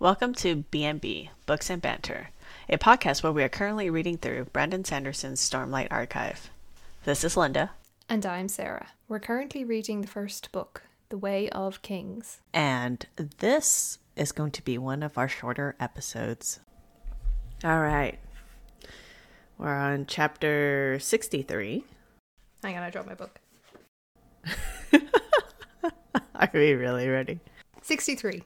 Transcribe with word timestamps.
Welcome 0.00 0.32
to 0.34 0.62
B&B 0.70 1.30
Books 1.44 1.68
and 1.70 1.82
Banter, 1.82 2.28
a 2.68 2.78
podcast 2.78 3.24
where 3.24 3.32
we 3.32 3.42
are 3.42 3.48
currently 3.48 3.90
reading 3.90 4.16
through 4.16 4.44
Brandon 4.44 4.84
Sanderson's 4.84 5.40
Stormlight 5.40 5.88
Archive. 5.90 6.50
This 7.02 7.24
is 7.24 7.36
Linda. 7.36 7.72
And 8.08 8.24
I'm 8.24 8.46
Sarah. 8.46 8.90
We're 9.08 9.18
currently 9.18 9.64
reading 9.64 10.02
the 10.02 10.06
first 10.06 10.52
book, 10.52 10.84
The 11.08 11.18
Way 11.18 11.50
of 11.50 11.82
Kings. 11.82 12.40
And 12.54 13.04
this 13.38 13.98
is 14.14 14.30
going 14.30 14.52
to 14.52 14.62
be 14.62 14.78
one 14.78 15.02
of 15.02 15.18
our 15.18 15.26
shorter 15.26 15.74
episodes. 15.80 16.60
All 17.64 17.80
right. 17.80 18.20
We're 19.58 19.74
on 19.74 20.06
chapter 20.06 20.98
63. 21.00 21.82
Hang 22.62 22.76
on, 22.76 22.84
I 22.84 22.90
dropped 22.90 23.08
my 23.08 23.14
book. 23.14 23.40
Are 26.36 26.50
we 26.54 26.74
really 26.74 27.08
ready? 27.08 27.40
63. 27.82 28.44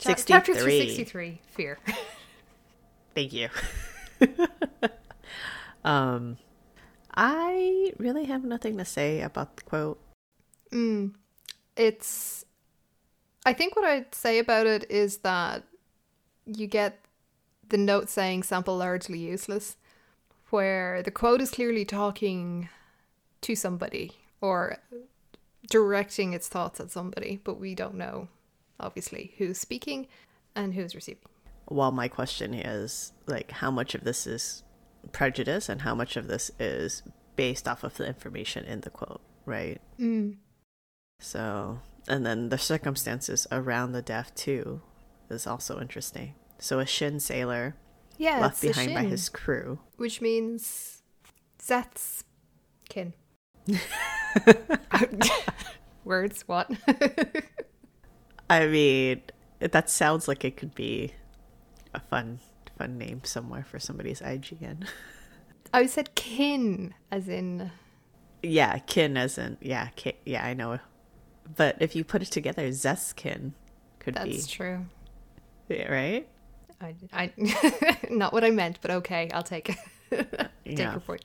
Cha- 0.00 0.14
63. 0.16 0.34
Chapter 0.34 0.54
363 0.54 1.40
Fear. 1.48 1.78
Thank 3.14 3.32
you. 3.32 3.48
um, 5.84 6.38
I 7.14 7.92
really 7.98 8.24
have 8.24 8.44
nothing 8.44 8.78
to 8.78 8.84
say 8.84 9.20
about 9.20 9.56
the 9.56 9.62
quote. 9.62 10.00
mm. 10.72 11.12
It's. 11.76 12.44
I 13.46 13.52
think 13.52 13.74
what 13.76 13.84
I'd 13.84 14.14
say 14.14 14.38
about 14.38 14.66
it 14.66 14.90
is 14.90 15.18
that 15.18 15.64
you 16.44 16.66
get 16.66 16.98
the 17.68 17.78
note 17.78 18.08
saying 18.08 18.42
sample 18.42 18.76
largely 18.76 19.18
useless, 19.18 19.76
where 20.50 21.02
the 21.02 21.10
quote 21.10 21.40
is 21.40 21.50
clearly 21.50 21.84
talking 21.84 22.68
to 23.40 23.54
somebody 23.54 24.12
or 24.40 24.78
directing 25.70 26.32
its 26.32 26.48
thoughts 26.48 26.80
at 26.80 26.90
somebody, 26.90 27.40
but 27.42 27.58
we 27.58 27.74
don't 27.74 27.94
know, 27.94 28.28
obviously, 28.80 29.34
who's 29.38 29.58
speaking 29.58 30.06
and 30.54 30.74
who's 30.74 30.94
receiving. 30.94 31.22
Well, 31.68 31.92
my 31.92 32.08
question 32.08 32.54
is 32.54 33.12
like, 33.26 33.50
how 33.52 33.70
much 33.70 33.94
of 33.94 34.04
this 34.04 34.26
is 34.26 34.64
prejudice 35.12 35.68
and 35.68 35.82
how 35.82 35.94
much 35.94 36.16
of 36.16 36.26
this 36.26 36.50
is 36.58 37.02
based 37.36 37.68
off 37.68 37.84
of 37.84 37.96
the 37.96 38.06
information 38.06 38.64
in 38.64 38.80
the 38.80 38.90
quote, 38.90 39.20
right? 39.46 39.80
Mm. 39.98 40.36
So, 41.20 41.80
and 42.08 42.26
then 42.26 42.48
the 42.48 42.58
circumstances 42.58 43.46
around 43.52 43.92
the 43.92 44.02
death 44.02 44.34
too 44.34 44.82
is 45.30 45.46
also 45.46 45.80
interesting. 45.80 46.34
So, 46.58 46.78
a 46.80 46.86
Shin 46.86 47.20
sailor 47.20 47.76
Yeah, 48.18 48.40
left 48.40 48.60
behind 48.60 48.94
by 48.94 49.04
his 49.04 49.28
crew. 49.28 49.78
which 49.96 50.20
means 50.20 51.02
Szeth's 51.58 52.24
kin. 52.88 53.12
Words, 56.04 56.42
what? 56.48 56.70
I 58.50 58.66
mean, 58.66 59.22
that 59.60 59.88
sounds 59.88 60.26
like 60.28 60.44
it 60.44 60.56
could 60.56 60.74
be 60.74 61.14
a 61.94 62.00
fun, 62.00 62.40
fun 62.76 62.98
name 62.98 63.22
somewhere 63.24 63.64
for 63.64 63.78
somebody's 63.78 64.20
IGN. 64.20 64.86
I 65.72 65.82
oh, 65.82 65.86
said 65.86 66.14
kin, 66.16 66.94
as 67.12 67.28
in. 67.28 67.70
yeah, 68.42 68.78
kin 68.78 69.16
as 69.16 69.38
in 69.38 69.56
yeah, 69.60 69.88
kin, 69.96 70.14
yeah, 70.26 70.44
I 70.44 70.54
know. 70.54 70.80
But 71.56 71.76
if 71.80 71.94
you 71.96 72.04
put 72.04 72.22
it 72.22 72.30
together, 72.30 72.68
Zeskin 72.70 73.52
could 74.00 74.14
be 74.22 74.32
That's 74.32 74.46
true. 74.48 74.86
yeah, 75.68 75.90
right. 75.90 76.28
I, 76.80 76.94
I, 77.12 77.32
not 78.10 78.32
what 78.32 78.42
I 78.42 78.50
meant, 78.50 78.78
but 78.80 78.90
okay, 78.90 79.30
I'll 79.32 79.42
take 79.42 79.68
it. 79.70 79.76
take 80.64 80.78
Yeah. 80.78 80.92
your 80.92 81.00
point. 81.00 81.24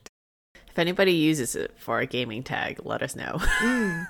If 0.69 0.77
anybody 0.77 1.13
uses 1.13 1.55
it 1.55 1.73
for 1.77 1.99
a 1.99 2.05
gaming 2.05 2.43
tag, 2.43 2.81
let 2.83 3.01
us 3.01 3.15
know. 3.15 3.37
Mm. 3.61 4.07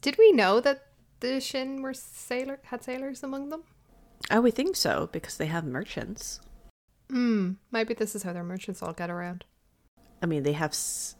Did 0.00 0.16
we 0.18 0.32
know 0.32 0.60
that 0.60 0.86
the 1.20 1.40
Shin 1.40 1.82
were 1.82 1.94
sailor 1.94 2.58
had 2.64 2.82
sailors 2.84 3.22
among 3.22 3.48
them? 3.50 3.62
I 4.30 4.38
would 4.38 4.54
think 4.54 4.76
so 4.76 5.08
because 5.12 5.36
they 5.36 5.46
have 5.46 5.64
merchants. 5.64 6.40
Hmm. 7.10 7.52
Maybe 7.70 7.94
this 7.94 8.14
is 8.14 8.22
how 8.22 8.32
their 8.32 8.42
merchants 8.44 8.82
all 8.82 8.92
get 8.92 9.10
around. 9.10 9.44
I 10.22 10.26
mean, 10.26 10.42
they 10.42 10.52
have. 10.52 10.70
S- 10.70 11.16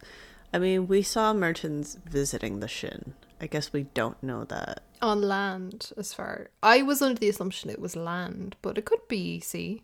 I 0.53 0.59
mean, 0.59 0.87
we 0.87 1.03
saw 1.03 1.35
merchants 1.35 1.99
visiting 2.09 2.61
the 2.61 2.69
Shin. 2.69 3.15
I 3.41 3.47
guess 3.47 3.73
we 3.73 3.83
don't 3.83 4.23
know 4.23 4.45
that. 4.45 4.83
On 5.03 5.21
land, 5.21 5.91
as 5.99 6.15
far 6.15 6.49
I 6.63 6.81
was 6.83 7.03
under 7.03 7.19
the 7.21 7.29
assumption 7.29 7.69
it 7.69 7.81
was 7.81 7.97
land, 7.97 8.57
but 8.63 8.79
it 8.79 8.85
could 8.87 9.07
be 9.09 9.41
sea. 9.41 9.83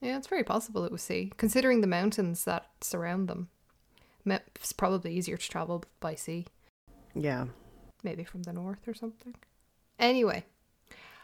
Yeah, 0.00 0.18
it's 0.18 0.28
very 0.28 0.44
possible 0.44 0.84
it 0.84 0.92
was 0.92 1.02
sea, 1.02 1.32
considering 1.36 1.80
the 1.80 1.86
mountains 1.86 2.44
that 2.44 2.66
surround 2.80 3.28
them. 3.28 3.48
It's 4.26 4.72
probably 4.72 5.14
easier 5.14 5.36
to 5.36 5.48
travel 5.48 5.84
by 5.98 6.14
sea, 6.14 6.46
Yeah. 7.14 7.46
Maybe 8.02 8.24
from 8.24 8.42
the 8.42 8.52
north 8.52 8.86
or 8.86 8.94
something. 8.94 9.34
Anyway, 9.98 10.44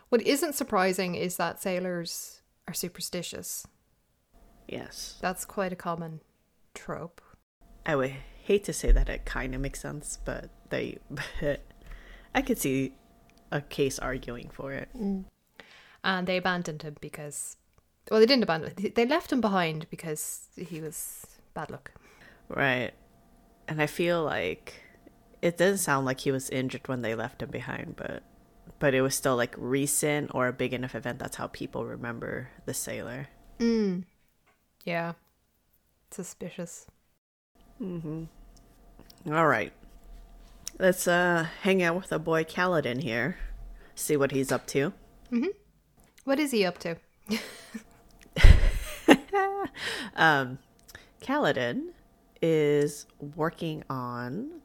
what 0.09 0.22
isn't 0.22 0.55
surprising 0.55 1.15
is 1.15 1.37
that 1.37 1.61
sailors 1.61 2.43
are 2.66 2.75
superstitious. 2.75 3.66
Yes. 4.66 5.16
That's 5.21 5.44
quite 5.44 5.72
a 5.72 5.77
common 5.77 6.21
trope. 6.75 7.21
I 7.87 7.97
would 7.97 8.15
hate 8.44 8.65
to 8.65 8.72
say 8.72 8.93
that 8.93 9.09
it 9.09 9.25
kind 9.25 9.55
of 9.55 9.61
makes 9.61 9.81
sense, 9.81 10.19
but 10.25 10.50
they. 10.71 10.99
I 12.34 12.43
could 12.43 12.59
see 12.59 12.95
a 13.50 13.60
case 13.60 13.99
arguing 13.99 14.50
for 14.50 14.72
it. 14.72 14.89
Mm. 14.97 15.25
And 16.05 16.27
they 16.27 16.37
abandoned 16.37 16.83
him 16.83 16.97
because, 17.00 17.56
well, 18.10 18.21
they 18.21 18.27
didn't 18.27 18.45
abandon. 18.45 18.72
They 18.95 19.06
left 19.06 19.33
him 19.33 19.41
behind 19.41 19.87
because 19.91 20.49
he 20.56 20.81
was 20.81 21.27
bad 21.55 21.71
luck. 21.71 21.93
Right. 22.49 22.93
And 23.66 23.83
I 23.83 23.87
feel 23.87 24.22
like 24.22 24.75
it 25.41 25.56
doesn't 25.56 25.78
sound 25.78 26.06
like 26.06 26.21
he 26.21 26.31
was 26.31 26.50
injured 26.50 26.88
when 26.88 27.03
they 27.03 27.15
left 27.15 27.43
him 27.43 27.50
behind, 27.50 27.97
but 27.97 28.22
but 28.78 28.94
it 28.94 29.03
was 29.03 29.15
still 29.15 29.37
like 29.37 29.54
recent 29.59 30.31
or 30.34 30.47
a 30.47 30.53
big 30.53 30.72
enough 30.72 30.94
event 30.94 31.19
that's 31.19 31.37
how 31.37 31.49
people 31.49 31.84
remember 31.84 32.50
the 32.65 32.75
sailor. 32.75 33.28
Mm. 33.59 34.04
Yeah. 34.84 35.15
Suspicious. 36.10 36.87
Mm-hmm. 37.81 38.25
All 39.32 39.47
right. 39.47 39.72
Let's 40.78 41.09
uh 41.09 41.47
hang 41.62 41.82
out 41.82 41.97
with 41.97 42.09
the 42.09 42.19
boy 42.19 42.44
Kaladin 42.44 43.03
here. 43.03 43.37
See 43.94 44.16
what 44.16 44.31
he's 44.31 44.53
up 44.53 44.66
to. 44.69 44.93
Mm-hmm. 45.32 45.48
What 46.25 46.38
is 46.38 46.50
he 46.53 46.65
up 46.65 46.78
to? 46.78 46.97
Um 50.16 50.59
Kaladin 51.21 51.91
is 52.43 53.06
working 53.37 53.84
on 53.88 54.60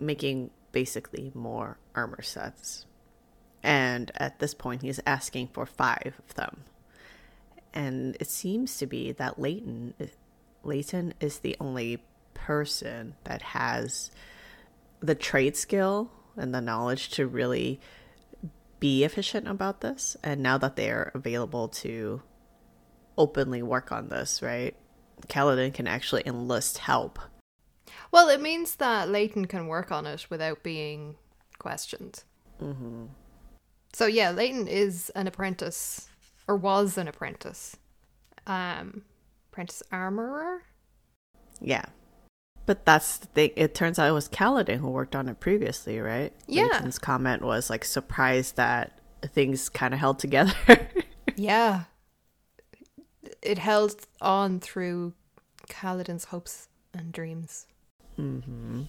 making 0.00 0.50
basically 0.72 1.32
more 1.34 1.78
armor 1.94 2.22
sets. 2.22 2.86
And 3.62 4.12
at 4.16 4.38
this 4.38 4.54
point, 4.54 4.82
he's 4.82 5.00
asking 5.06 5.48
for 5.48 5.66
five 5.66 6.14
of 6.18 6.34
them. 6.34 6.64
And 7.72 8.16
it 8.20 8.28
seems 8.28 8.78
to 8.78 8.86
be 8.86 9.12
that 9.12 9.38
Leyten, 9.38 9.92
Leyten 10.64 11.12
is 11.20 11.38
the 11.38 11.56
only 11.60 12.04
person 12.34 13.14
that 13.24 13.42
has 13.42 14.10
the 15.00 15.14
trade 15.14 15.56
skill 15.56 16.10
and 16.36 16.54
the 16.54 16.60
knowledge 16.60 17.10
to 17.10 17.26
really 17.26 17.80
be 18.78 19.04
efficient 19.04 19.48
about 19.48 19.80
this. 19.80 20.16
And 20.22 20.42
now 20.42 20.58
that 20.58 20.76
they 20.76 20.90
are 20.90 21.10
available 21.14 21.68
to 21.68 22.22
openly 23.18 23.62
work 23.62 23.92
on 23.92 24.08
this, 24.08 24.42
right? 24.42 24.76
Kaladin 25.28 25.72
can 25.72 25.86
actually 25.86 26.22
enlist 26.26 26.78
help. 26.78 27.18
Well, 28.12 28.28
it 28.28 28.40
means 28.40 28.76
that 28.76 29.08
Leyten 29.08 29.48
can 29.48 29.66
work 29.66 29.90
on 29.90 30.06
it 30.06 30.26
without 30.30 30.62
being 30.62 31.16
questioned. 31.58 32.24
Mm-hmm. 32.60 33.06
So 33.92 34.06
yeah, 34.06 34.32
Leyten 34.32 34.68
is 34.68 35.10
an 35.14 35.26
apprentice, 35.26 36.08
or 36.46 36.56
was 36.56 36.98
an 36.98 37.08
apprentice. 37.08 37.76
Um, 38.46 39.02
apprentice 39.50 39.82
armorer. 39.90 40.62
Yeah. 41.60 41.86
But 42.66 42.84
that's 42.84 43.18
the 43.18 43.26
thing. 43.28 43.50
It 43.56 43.74
turns 43.74 43.98
out 43.98 44.08
it 44.08 44.12
was 44.12 44.28
Kaladin 44.28 44.78
who 44.78 44.90
worked 44.90 45.14
on 45.14 45.28
it 45.28 45.40
previously, 45.40 46.00
right? 46.00 46.32
Yeah. 46.46 46.68
Leyten's 46.68 46.98
comment 46.98 47.42
was 47.42 47.70
like 47.70 47.84
surprised 47.84 48.56
that 48.56 49.00
things 49.32 49.68
kind 49.68 49.94
of 49.94 50.00
held 50.00 50.18
together. 50.18 50.54
Yeah. 51.36 51.84
It 53.42 53.58
held 53.58 54.06
on 54.20 54.60
through 54.60 55.12
Kaladin's 55.68 56.24
hopes 56.24 56.68
and 56.92 57.12
dreams. 57.12 57.66
Mm-hmm. 58.18 58.82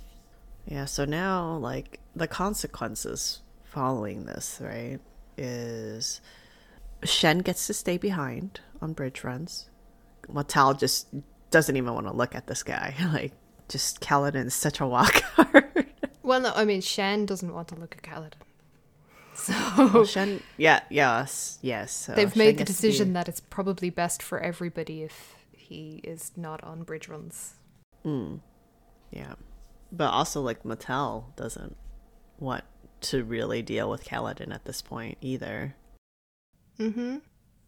yeah, 0.65 0.85
so 0.85 1.05
now, 1.05 1.57
like, 1.57 1.99
the 2.15 2.27
consequences 2.27 3.41
following 3.63 4.25
this, 4.25 4.59
right, 4.61 4.99
is 5.37 6.21
Shen 7.03 7.39
gets 7.39 7.67
to 7.67 7.73
stay 7.73 7.97
behind 7.97 8.61
on 8.81 8.93
bridge 8.93 9.23
runs. 9.23 9.69
Matal 10.29 10.73
just 10.73 11.07
doesn't 11.51 11.75
even 11.77 11.93
want 11.93 12.07
to 12.07 12.13
look 12.13 12.35
at 12.35 12.47
this 12.47 12.63
guy. 12.63 12.95
Like, 13.13 13.33
just 13.69 13.99
Kaladin's 13.99 14.53
such 14.53 14.79
a 14.79 14.87
walk. 14.87 15.21
Well, 16.23 16.41
no, 16.41 16.51
I 16.53 16.65
mean 16.65 16.81
Shen 16.81 17.25
doesn't 17.25 17.53
want 17.53 17.69
to 17.69 17.75
look 17.75 17.95
at 17.95 18.03
Kaladin, 18.03 18.33
so 19.33 19.53
Well, 19.93 20.03
Shen, 20.05 20.43
yeah, 20.57 20.81
yes, 20.89 21.57
yes. 21.61 21.93
so 21.93 22.13
they've 22.15 22.33
Shen 22.33 22.37
made 22.37 22.57
the 22.57 22.65
to 22.65 22.71
be- 22.71 22.73
decision 22.73 23.13
that 23.13 23.29
it's 23.29 23.39
probably 23.39 23.89
best 23.89 24.21
for 24.21 24.37
everybody 24.41 25.03
if 25.03 25.35
he 25.53 26.01
is 26.03 26.33
not 26.35 26.61
on 26.65 26.83
bridge 26.83 27.07
runs. 27.07 27.53
Mm. 28.05 28.41
Yeah. 29.11 29.35
But 29.91 30.09
also, 30.11 30.41
like, 30.41 30.65
Matal 30.65 31.33
doesn't 31.35 31.77
want 32.39 32.63
to 32.99 33.23
really 33.23 33.61
deal 33.61 33.89
with 33.89 34.05
Kaladin 34.05 34.53
at 34.53 34.65
this 34.65 34.81
point 34.81 35.17
either. 35.21 35.75
Mm-hmm. 36.79 37.17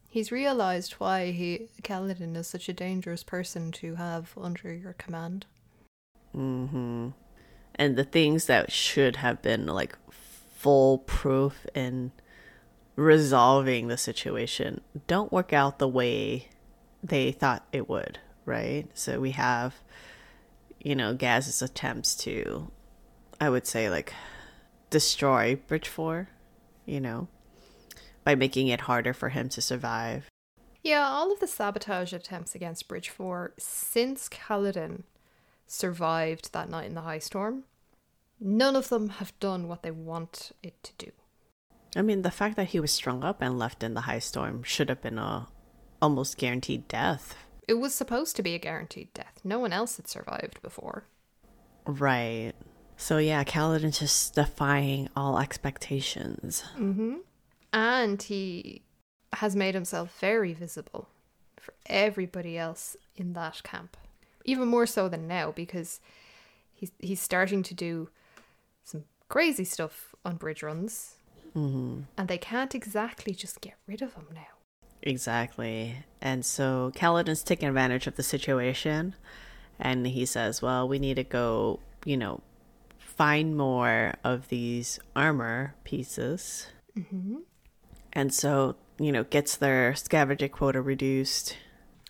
He's 0.09 0.31
realized 0.31 0.93
why 0.93 1.31
he 1.31 1.69
Kaladin 1.83 2.35
is 2.35 2.47
such 2.47 2.67
a 2.67 2.73
dangerous 2.73 3.23
person 3.23 3.71
to 3.73 3.95
have 3.95 4.33
under 4.39 4.73
your 4.73 4.93
command. 4.93 5.45
Mm-hmm. 6.35 7.09
And 7.75 7.95
the 7.95 8.03
things 8.03 8.45
that 8.45 8.71
should 8.71 9.17
have 9.17 9.41
been 9.41 9.67
like 9.67 9.97
foolproof 10.09 11.65
in 11.73 12.11
resolving 12.95 13.87
the 13.87 13.97
situation 13.97 14.81
don't 15.07 15.31
work 15.31 15.53
out 15.53 15.79
the 15.79 15.87
way 15.87 16.49
they 17.01 17.31
thought 17.31 17.65
it 17.71 17.87
would, 17.87 18.19
right? 18.45 18.87
So 18.93 19.19
we 19.19 19.31
have, 19.31 19.75
you 20.79 20.95
know, 20.95 21.13
Gaz's 21.13 21.61
attempts 21.61 22.15
to, 22.17 22.71
I 23.39 23.49
would 23.49 23.67
say, 23.67 23.89
like, 23.89 24.13
destroy 24.89 25.55
Bridge 25.55 25.87
4, 25.87 26.29
you 26.85 26.99
know, 26.99 27.27
by 28.23 28.35
making 28.35 28.67
it 28.67 28.81
harder 28.81 29.13
for 29.13 29.29
him 29.29 29.49
to 29.49 29.61
survive. 29.61 30.29
Yeah, 30.81 31.07
all 31.07 31.31
of 31.31 31.39
the 31.39 31.47
sabotage 31.47 32.13
attempts 32.13 32.55
against 32.55 32.87
Bridge 32.87 33.09
4 33.09 33.53
since 33.57 34.29
Kaladin 34.29 35.03
survived 35.67 36.53
that 36.53 36.69
night 36.69 36.87
in 36.87 36.95
the 36.95 37.01
high 37.01 37.19
storm, 37.19 37.63
none 38.39 38.75
of 38.75 38.89
them 38.89 39.09
have 39.09 39.37
done 39.39 39.67
what 39.67 39.83
they 39.83 39.91
want 39.91 40.51
it 40.63 40.81
to 40.83 40.93
do. 40.97 41.11
I 41.95 42.01
mean, 42.01 42.21
the 42.21 42.31
fact 42.31 42.55
that 42.55 42.69
he 42.69 42.79
was 42.79 42.91
strung 42.91 43.23
up 43.23 43.41
and 43.41 43.59
left 43.59 43.83
in 43.83 43.93
the 43.93 44.01
high 44.01 44.19
storm 44.19 44.63
should 44.63 44.89
have 44.89 45.01
been 45.01 45.17
a 45.17 45.47
almost 46.01 46.37
guaranteed 46.37 46.87
death. 46.87 47.35
It 47.69 47.77
was 47.77 47.93
supposed 47.93 48.35
to 48.35 48.41
be 48.41 48.55
a 48.55 48.57
guaranteed 48.57 49.13
death. 49.13 49.41
No 49.43 49.59
one 49.59 49.71
else 49.71 49.97
had 49.97 50.07
survived 50.07 50.59
before. 50.63 51.03
Right. 51.85 52.53
So 52.97 53.19
yeah, 53.19 53.43
Kaladin 53.43 53.95
just 53.95 54.33
defying 54.33 55.07
all 55.15 55.37
expectations. 55.37 56.63
Mm-hmm. 56.79 57.17
And 57.71 58.23
he 58.23 58.81
has 59.33 59.55
made 59.55 59.75
himself 59.75 60.19
very 60.19 60.51
visible 60.51 61.09
for 61.59 61.75
everybody 61.85 62.57
else 62.57 62.97
in 63.15 63.33
that 63.33 63.61
camp. 63.61 63.97
Even 64.45 64.67
more 64.67 64.87
so 64.87 65.07
than 65.07 65.27
now 65.27 65.51
because 65.51 66.01
he's 66.73 66.91
he's 66.97 67.21
starting 67.21 67.61
to 67.61 67.75
do 67.75 68.09
some 68.83 69.03
crazy 69.27 69.63
stuff 69.63 70.15
on 70.25 70.37
bridge 70.37 70.63
runs. 70.63 71.17
Mm-hmm. 71.55 72.01
And 72.17 72.27
they 72.27 72.39
can't 72.39 72.73
exactly 72.73 73.35
just 73.35 73.61
get 73.61 73.75
rid 73.85 74.01
of 74.01 74.15
him 74.15 74.25
now. 74.33 74.58
Exactly. 75.01 76.03
And 76.21 76.45
so 76.45 76.91
Kaladin's 76.95 77.43
taking 77.43 77.69
advantage 77.69 78.07
of 78.07 78.15
the 78.15 78.23
situation 78.23 79.15
and 79.79 80.05
he 80.05 80.25
says, 80.25 80.61
Well, 80.61 80.87
we 80.87 80.99
need 80.99 81.15
to 81.15 81.23
go, 81.23 81.79
you 82.05 82.17
know, 82.17 82.41
find 82.97 83.55
more 83.55 84.13
of 84.23 84.49
these 84.49 84.99
armor 85.15 85.75
pieces. 85.83 86.67
Mm-hmm. 86.97 87.37
And 88.13 88.33
so, 88.33 88.75
you 88.97 89.11
know, 89.11 89.23
gets 89.23 89.55
their 89.55 89.95
scavenger 89.95 90.47
quota 90.47 90.81
reduced. 90.81 91.57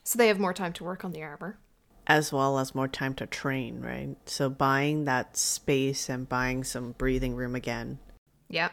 So 0.04 0.18
they 0.18 0.28
have 0.28 0.40
more 0.40 0.54
time 0.54 0.74
to 0.74 0.84
work 0.84 1.06
on 1.06 1.12
the 1.12 1.22
armor. 1.22 1.60
As 2.08 2.34
well 2.34 2.58
as 2.58 2.74
more 2.74 2.88
time 2.88 3.14
to 3.16 3.28
train, 3.28 3.82
right? 3.82 4.16
So 4.26 4.50
buying 4.50 5.06
that 5.06 5.38
space 5.38 6.10
and 6.10 6.28
buying 6.28 6.64
some 6.64 6.94
breathing 6.94 7.36
room 7.36 7.54
again. 7.54 8.00
Yeah. 8.50 8.70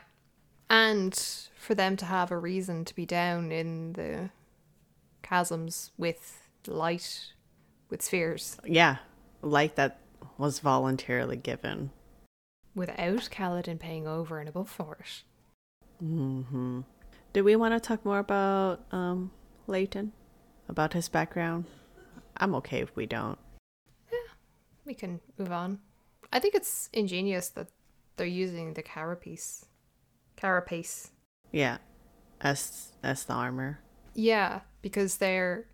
And 0.69 1.15
for 1.57 1.75
them 1.75 1.97
to 1.97 2.05
have 2.05 2.31
a 2.31 2.39
reason 2.39 2.85
to 2.85 2.95
be 2.95 3.07
down 3.07 3.53
in 3.53 3.93
the 3.93 4.31
chasms 5.27 5.93
with 5.97 6.49
light, 6.67 7.33
with 7.89 8.03
spheres. 8.03 8.57
Yeah. 8.65 8.97
Light 9.43 9.77
that 9.77 10.01
was 10.39 10.59
voluntarily 10.61 11.37
given. 11.37 11.91
Without 12.75 13.29
Kaladin 13.31 13.79
paying 13.79 14.07
over 14.07 14.39
and 14.39 14.49
above 14.49 14.69
for 14.69 14.99
it. 15.01 15.23
Mm-hmm. 16.05 16.81
Do 17.33 17.45
we 17.45 17.57
want 17.57 17.75
to 17.75 17.81
talk 17.81 18.05
more 18.05 18.19
about 18.19 18.85
um, 18.93 19.31
Leyten? 19.69 20.11
About 20.69 20.93
his 20.93 21.09
background? 21.09 21.65
I'm 22.37 22.55
okay 22.57 22.81
if 22.81 22.95
we 22.97 23.07
don't. 23.07 23.39
Yeah, 24.13 24.19
We 24.85 24.95
can 24.95 25.21
move 25.39 25.53
on. 25.53 25.79
I 26.33 26.39
think 26.39 26.55
it's 26.55 26.91
ingenious 26.93 27.49
that 27.51 27.69
they're 28.17 28.27
using 28.27 28.75
the 28.75 28.83
carapace. 28.83 29.65
Carapace. 30.37 31.11
Yeah. 31.53 31.79
As 32.41 32.93
as 33.03 33.25
the 33.25 33.33
armor. 33.33 33.81
Yeah, 34.15 34.61
because 34.83 35.19
they're 35.19 35.67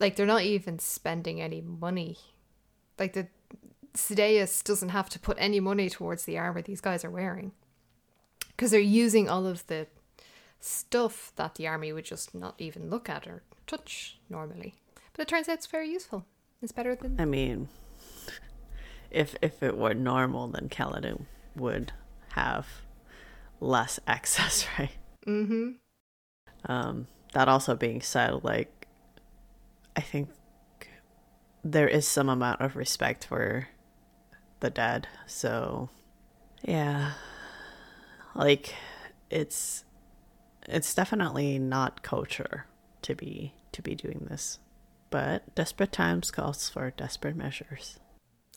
like 0.00 0.16
they're 0.16 0.26
not 0.26 0.42
even 0.42 0.78
spending 0.78 1.40
any 1.40 1.60
money. 1.60 2.18
Like 2.98 3.12
the 3.12 3.28
Sadeas 3.94 4.62
doesn't 4.64 4.88
have 4.90 5.08
to 5.10 5.18
put 5.18 5.36
any 5.40 5.60
money 5.60 5.88
towards 5.88 6.24
the 6.24 6.38
armor 6.38 6.62
these 6.62 6.80
guys 6.80 7.04
are 7.04 7.10
wearing. 7.10 7.52
Because 8.48 8.70
they're 8.70 8.80
using 8.80 9.28
all 9.28 9.46
of 9.46 9.66
the 9.66 9.86
stuff 10.60 11.32
that 11.36 11.56
the 11.56 11.66
army 11.66 11.92
would 11.92 12.04
just 12.04 12.34
not 12.34 12.54
even 12.58 12.90
look 12.90 13.08
at 13.08 13.26
or 13.26 13.42
touch 13.66 14.18
normally. 14.28 14.74
But 15.12 15.22
it 15.22 15.28
turns 15.28 15.48
out 15.48 15.54
it's 15.54 15.66
very 15.66 15.90
useful. 15.90 16.24
It's 16.62 16.72
better 16.72 16.94
than 16.94 17.20
I 17.20 17.24
mean, 17.24 17.68
if 19.10 19.36
if 19.42 19.62
it 19.62 19.76
were 19.76 19.94
normal, 19.94 20.48
then 20.48 20.68
Kaladin 20.68 21.26
would 21.54 21.92
have 22.30 22.66
less 23.64 23.98
access, 24.06 24.66
right? 24.78 24.96
Mm-hmm. 25.26 25.70
Um, 26.66 27.06
that 27.32 27.48
also 27.48 27.74
being 27.74 28.00
said, 28.00 28.44
like, 28.44 28.86
I 29.96 30.00
think 30.00 30.28
there 31.62 31.88
is 31.88 32.06
some 32.06 32.28
amount 32.28 32.60
of 32.60 32.76
respect 32.76 33.26
for 33.26 33.68
the 34.60 34.70
dead. 34.70 35.08
So, 35.26 35.90
yeah, 36.62 37.12
like, 38.34 38.74
it's 39.30 39.84
it's 40.66 40.94
definitely 40.94 41.58
not 41.58 42.02
culture 42.02 42.66
to 43.02 43.14
be 43.14 43.54
to 43.72 43.82
be 43.82 43.94
doing 43.94 44.26
this, 44.30 44.58
but 45.10 45.54
desperate 45.54 45.92
times 45.92 46.30
calls 46.30 46.68
for 46.68 46.90
desperate 46.90 47.36
measures. 47.36 47.98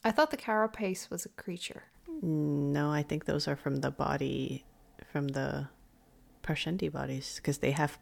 I 0.04 0.12
thought 0.12 0.32
the 0.32 0.38
carapace 0.38 1.10
was 1.10 1.26
a 1.26 1.30
creature. 1.30 1.84
No, 2.22 2.92
I 2.92 3.04
think 3.04 3.26
those 3.26 3.48
are 3.48 3.56
from 3.56 3.78
the 3.78 3.92
body, 3.92 4.64
from 5.12 5.30
the 5.30 5.70
Parshendi 6.44 6.92
bodies, 6.92 7.36
because 7.38 7.60
they 7.60 7.72
have 7.72 7.98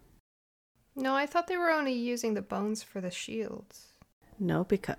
No, 0.95 1.15
I 1.15 1.25
thought 1.25 1.47
they 1.47 1.57
were 1.57 1.69
only 1.71 1.93
using 1.93 2.33
the 2.33 2.41
bones 2.41 2.83
for 2.83 2.99
the 3.01 3.11
shields. 3.11 3.93
no, 4.39 4.63
because 4.63 4.97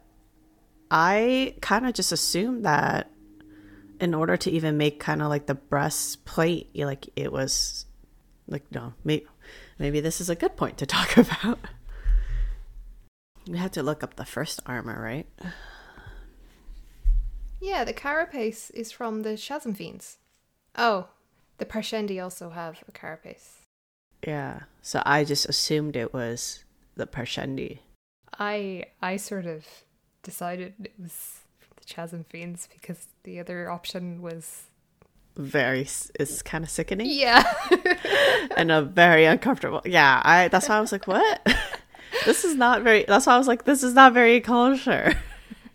I 0.90 1.54
kind 1.60 1.86
of 1.86 1.94
just 1.94 2.12
assumed 2.12 2.64
that 2.64 3.10
in 4.00 4.14
order 4.14 4.36
to 4.36 4.50
even 4.50 4.76
make 4.76 5.00
kind 5.00 5.22
of 5.22 5.28
like 5.28 5.46
the 5.46 5.54
breastplate, 5.54 6.70
like 6.76 7.08
it 7.16 7.32
was 7.32 7.86
like 8.46 8.70
no, 8.72 8.94
maybe 9.04 9.26
maybe 9.78 10.00
this 10.00 10.20
is 10.20 10.30
a 10.30 10.34
good 10.36 10.56
point 10.56 10.78
to 10.78 10.86
talk 10.86 11.16
about. 11.18 11.58
We 13.48 13.58
had 13.58 13.72
to 13.74 13.82
look 13.82 14.02
up 14.02 14.16
the 14.16 14.24
first 14.24 14.60
armor, 14.66 15.00
right? 15.00 15.26
Yeah, 17.60 17.84
the 17.84 17.92
carapace 17.92 18.70
is 18.70 18.92
from 18.92 19.22
the 19.22 19.36
Chasm 19.36 19.74
Fiends. 19.74 20.18
Oh, 20.76 21.08
the 21.58 21.64
Parshendi 21.66 22.22
also 22.22 22.50
have 22.50 22.82
a 22.88 22.92
carapace. 22.92 23.62
Yeah. 24.26 24.60
So 24.82 25.02
I 25.06 25.24
just 25.24 25.48
assumed 25.48 25.96
it 25.96 26.12
was 26.12 26.64
the 26.96 27.06
Parshendi. 27.06 27.78
I 28.38 28.84
I 29.02 29.16
sort 29.16 29.46
of 29.46 29.64
decided 30.22 30.74
it 30.84 30.92
was 31.00 31.40
the 31.76 31.84
Chasm 31.84 32.24
Fiends 32.28 32.68
because 32.72 33.06
the 33.24 33.38
other 33.40 33.70
option 33.70 34.20
was 34.22 34.64
Very, 35.36 35.82
it's 36.18 36.42
kind 36.42 36.64
of 36.64 36.70
sickening. 36.70 37.08
yeah. 37.10 37.44
and 38.56 38.70
a 38.72 38.82
very 38.82 39.24
uncomfortable. 39.26 39.82
Yeah, 39.84 40.20
I. 40.24 40.48
That's 40.48 40.68
why 40.68 40.76
I 40.76 40.80
was 40.80 40.92
like, 40.92 41.06
what? 41.06 41.46
this 42.24 42.44
is 42.44 42.54
not 42.56 42.82
very. 42.82 43.04
That's 43.06 43.26
why 43.26 43.34
I 43.34 43.38
was 43.38 43.46
like, 43.48 43.64
this 43.64 43.82
is 43.82 43.94
not 43.94 44.12
very 44.12 44.40
culture." 44.40 45.14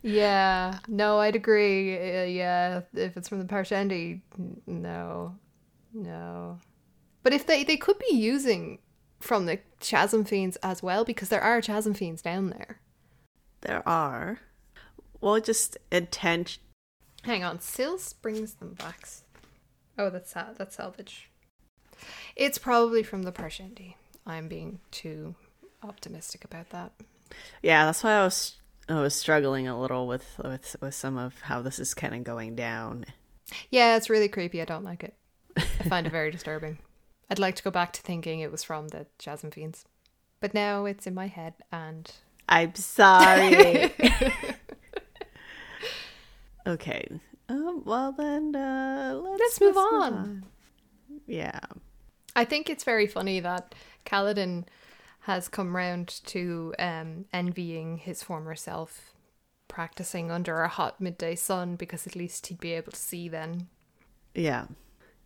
yeah. 0.03 0.79
No, 0.87 1.19
I'd 1.19 1.35
agree. 1.35 1.95
Uh, 1.97 2.23
yeah, 2.25 2.81
if 2.93 3.15
it's 3.17 3.29
from 3.29 3.39
the 3.39 3.45
Parshendi, 3.45 4.21
n- 4.37 4.61
no, 4.67 5.35
no. 5.93 6.59
But 7.23 7.33
if 7.33 7.45
they 7.45 7.63
they 7.63 7.77
could 7.77 7.99
be 7.99 8.15
using 8.15 8.79
from 9.19 9.45
the 9.45 9.59
Chasm 9.79 10.25
Fiends 10.25 10.57
as 10.57 10.81
well 10.81 11.05
because 11.05 11.29
there 11.29 11.41
are 11.41 11.61
Chasm 11.61 11.93
Fiends 11.93 12.21
down 12.21 12.49
there. 12.49 12.79
There 13.61 13.87
are. 13.87 14.39
Well, 15.19 15.39
just 15.39 15.77
intent. 15.91 16.57
Hang 17.23 17.43
on, 17.43 17.59
Sils 17.59 18.13
brings 18.13 18.55
them 18.55 18.73
back. 18.73 19.07
Oh, 19.97 20.09
that's 20.09 20.31
sa- 20.31 20.53
that's 20.57 20.75
salvage. 20.75 21.29
It's 22.35 22.57
probably 22.57 23.03
from 23.03 23.23
the 23.23 23.31
Parshendi. 23.31 23.93
I'm 24.25 24.47
being 24.47 24.79
too 24.89 25.35
optimistic 25.83 26.43
about 26.43 26.69
that. 26.71 26.91
Yeah, 27.61 27.85
that's 27.85 28.03
why 28.03 28.13
I 28.13 28.23
was. 28.23 28.57
I 28.89 28.99
was 28.99 29.15
struggling 29.15 29.67
a 29.67 29.79
little 29.79 30.07
with 30.07 30.39
with 30.43 30.75
with 30.81 30.95
some 30.95 31.17
of 31.17 31.39
how 31.41 31.61
this 31.61 31.77
is 31.79 31.93
kind 31.93 32.15
of 32.15 32.23
going 32.23 32.55
down. 32.55 33.05
Yeah, 33.69 33.95
it's 33.95 34.09
really 34.09 34.27
creepy. 34.27 34.61
I 34.61 34.65
don't 34.65 34.83
like 34.83 35.03
it. 35.03 35.13
I 35.57 35.83
find 35.89 36.07
it 36.07 36.11
very 36.11 36.31
disturbing. 36.31 36.79
I'd 37.29 37.39
like 37.39 37.55
to 37.55 37.63
go 37.63 37.71
back 37.71 37.93
to 37.93 38.01
thinking 38.01 38.39
it 38.39 38.51
was 38.51 38.63
from 38.63 38.89
the 38.89 39.05
Chasm 39.17 39.51
Fiends. 39.51 39.85
But 40.39 40.53
now 40.53 40.85
it's 40.85 41.07
in 41.07 41.13
my 41.13 41.27
head 41.27 41.53
and 41.71 42.11
I'm 42.49 42.75
sorry. 42.75 43.93
okay. 46.67 47.07
Um, 47.47 47.83
well 47.85 48.11
then, 48.11 48.55
uh, 48.55 49.19
let's, 49.23 49.39
Let's 49.39 49.61
move 49.61 49.77
on. 49.77 50.45
Yeah. 51.27 51.59
I 52.35 52.45
think 52.45 52.69
it's 52.69 52.83
very 52.83 53.07
funny 53.07 53.39
that 53.39 53.75
Kaladin 54.05 54.65
has 55.21 55.47
come 55.47 55.75
round 55.75 56.07
to 56.25 56.73
um, 56.79 57.25
envying 57.31 57.97
his 57.97 58.23
former 58.23 58.55
self 58.55 59.13
practicing 59.67 60.31
under 60.31 60.61
a 60.61 60.67
hot 60.67 60.99
midday 60.99 61.35
sun 61.35 61.75
because 61.75 62.05
at 62.05 62.15
least 62.15 62.47
he'd 62.47 62.59
be 62.59 62.73
able 62.73 62.91
to 62.91 62.99
see 62.99 63.29
then. 63.29 63.67
Yeah. 64.33 64.65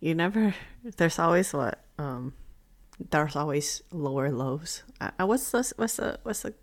You 0.06 0.14
never 0.14 0.54
there's 0.84 1.18
always 1.18 1.52
what 1.52 1.80
um 1.98 2.32
there's 3.10 3.34
always 3.34 3.82
lower 3.90 4.30
lows. 4.30 4.84
Uh, 5.00 5.10
what's 5.26 5.50
the 5.50 5.72
what's 5.74 5.96
the 5.96 6.20
what's 6.22 6.42
the 6.42 6.54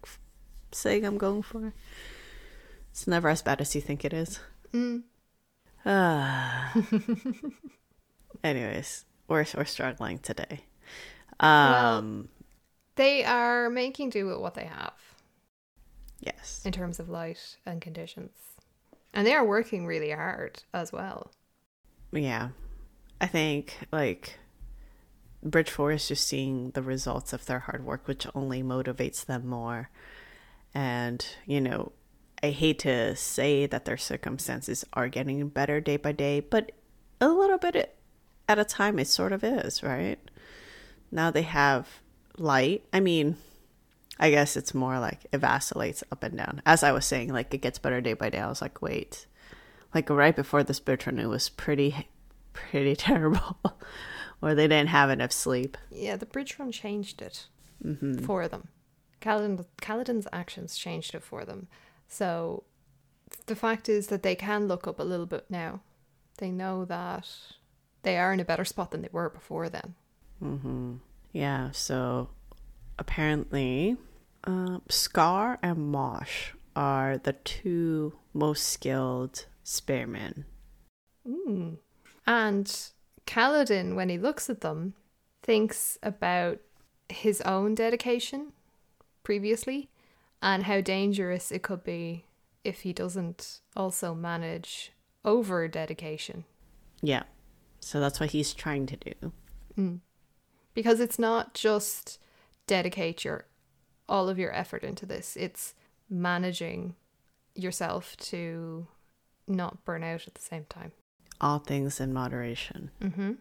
saying 0.71 1.03
I'm 1.03 1.17
going 1.17 1.41
for? 1.41 1.73
It's 2.91 3.05
never 3.05 3.27
as 3.27 3.41
bad 3.41 3.59
as 3.59 3.75
you 3.75 3.81
think 3.81 4.05
it 4.05 4.13
is. 4.13 4.39
Mm. 4.71 5.03
Ah. 5.85 6.71
Anyways, 8.45 9.03
we're 9.27 9.45
we're 9.57 9.65
struggling 9.65 10.19
today. 10.19 10.63
Um, 11.41 12.29
They 12.95 13.25
are 13.25 13.69
making 13.69 14.11
do 14.11 14.25
with 14.25 14.37
what 14.37 14.53
they 14.53 14.67
have 14.67 14.93
yes. 16.21 16.61
in 16.63 16.71
terms 16.71 16.97
of 16.97 17.09
light 17.09 17.57
and 17.65 17.81
conditions. 17.81 18.31
And 19.13 19.27
they 19.27 19.33
are 19.33 19.43
working 19.43 19.85
really 19.85 20.11
hard 20.11 20.63
as 20.73 20.93
well. 20.93 21.33
Yeah. 22.13 22.49
I 23.21 23.27
think 23.27 23.77
like 23.91 24.39
Bridge 25.41 25.69
Four 25.69 25.91
is 25.91 26.07
just 26.07 26.27
seeing 26.27 26.71
the 26.71 26.81
results 26.81 27.33
of 27.33 27.45
their 27.45 27.59
hard 27.59 27.85
work, 27.85 28.07
which 28.07 28.27
only 28.33 28.63
motivates 28.63 29.25
them 29.25 29.47
more. 29.47 29.89
And, 30.73 31.25
you 31.45 31.61
know, 31.61 31.91
I 32.41 32.49
hate 32.49 32.79
to 32.79 33.15
say 33.15 33.65
that 33.65 33.85
their 33.85 33.97
circumstances 33.97 34.83
are 34.93 35.07
getting 35.07 35.47
better 35.49 35.79
day 35.79 35.97
by 35.97 36.11
day, 36.11 36.39
but 36.39 36.71
a 37.21 37.29
little 37.29 37.57
bit 37.57 37.95
at 38.49 38.59
a 38.59 38.65
time 38.65 38.99
it 38.99 39.07
sort 39.07 39.31
of 39.31 39.43
is, 39.43 39.83
right? 39.83 40.19
Now 41.11 41.31
they 41.31 41.43
have 41.43 41.87
light. 42.37 42.83
I 42.91 42.99
mean, 42.99 43.37
I 44.19 44.29
guess 44.29 44.57
it's 44.57 44.73
more 44.73 44.99
like 44.99 45.25
it 45.31 45.37
vacillates 45.37 46.03
up 46.11 46.23
and 46.23 46.37
down. 46.37 46.61
As 46.65 46.83
I 46.83 46.91
was 46.91 47.05
saying, 47.05 47.31
like 47.31 47.53
it 47.53 47.61
gets 47.61 47.79
better 47.79 48.01
day 48.01 48.13
by 48.13 48.29
day. 48.29 48.39
I 48.39 48.47
was 48.47 48.61
like, 48.61 48.81
wait, 48.81 49.25
like 49.93 50.09
right 50.09 50.35
before 50.35 50.63
this 50.63 50.81
run, 50.85 51.19
it 51.19 51.27
was 51.27 51.49
pretty, 51.49 52.07
pretty 52.53 52.95
terrible, 53.07 53.57
or 54.41 54.55
they 54.55 54.67
didn't 54.67 54.89
have 54.89 55.09
enough 55.09 55.31
sleep. 55.31 55.77
Yeah, 55.91 56.15
the 56.15 56.25
bridge 56.25 56.57
run 56.59 56.71
changed 56.71 57.21
it 57.21 57.47
for 58.25 58.47
them. 58.47 58.69
Kaladin, 59.21 59.65
Kaladin's 59.81 60.27
actions 60.31 60.77
changed 60.77 61.15
it 61.15 61.23
for 61.23 61.45
them. 61.45 61.67
So 62.07 62.63
the 63.45 63.55
fact 63.55 63.89
is 63.89 64.07
that 64.07 64.23
they 64.23 64.35
can 64.35 64.67
look 64.67 64.87
up 64.87 64.99
a 64.99 65.03
little 65.03 65.25
bit 65.25 65.45
now. 65.49 65.81
They 66.37 66.51
know 66.51 66.85
that 66.85 67.27
they 68.03 68.17
are 68.17 68.33
in 68.33 68.39
a 68.39 68.45
better 68.45 68.65
spot 68.65 68.91
than 68.91 69.01
they 69.01 69.09
were 69.11 69.29
before 69.29 69.69
then. 69.69 69.95
Mm-hmm. 70.43 70.95
Yeah. 71.31 71.71
So 71.71 72.29
apparently, 72.99 73.97
uh, 74.43 74.79
Scar 74.89 75.57
and 75.61 75.93
Moash 75.93 76.51
are 76.75 77.17
the 77.17 77.33
two 77.33 78.13
most 78.33 78.67
skilled 78.67 79.45
spearmen. 79.63 80.45
Mm. 81.27 81.77
And 82.25 82.65
Kaladin, 83.25 83.95
when 83.95 84.09
he 84.09 84.17
looks 84.17 84.49
at 84.49 84.61
them, 84.61 84.93
thinks 85.41 85.97
about 86.01 86.59
his 87.09 87.41
own 87.41 87.75
dedication 87.75 88.53
previously 89.23 89.89
and 90.41 90.63
how 90.63 90.81
dangerous 90.81 91.51
it 91.51 91.63
could 91.63 91.83
be 91.83 92.25
if 92.63 92.81
he 92.81 92.93
doesn't 92.93 93.59
also 93.75 94.13
manage 94.13 94.91
over 95.25 95.67
dedication. 95.67 96.45
Yeah. 97.01 97.23
So 97.79 97.99
that's 97.99 98.19
what 98.19 98.31
he's 98.31 98.53
trying 98.53 98.85
to 98.87 98.95
do. 98.95 99.31
Mm. 99.77 99.99
Because 100.73 100.99
it's 100.99 101.19
not 101.19 101.53
just 101.53 102.19
dedicate 102.67 103.25
your 103.25 103.45
all 104.07 104.29
of 104.29 104.37
your 104.37 104.53
effort 104.53 104.83
into 104.83 105.05
this, 105.05 105.37
it's 105.37 105.73
managing 106.09 106.95
yourself 107.55 108.17
to 108.17 108.87
not 109.47 109.83
burn 109.85 110.03
out 110.03 110.27
at 110.27 110.35
the 110.35 110.41
same 110.41 110.65
time. 110.69 110.91
All 111.41 111.59
things 111.59 111.99
in 111.99 112.13
moderation. 112.13 112.91
Mm-hmm. 113.01 113.33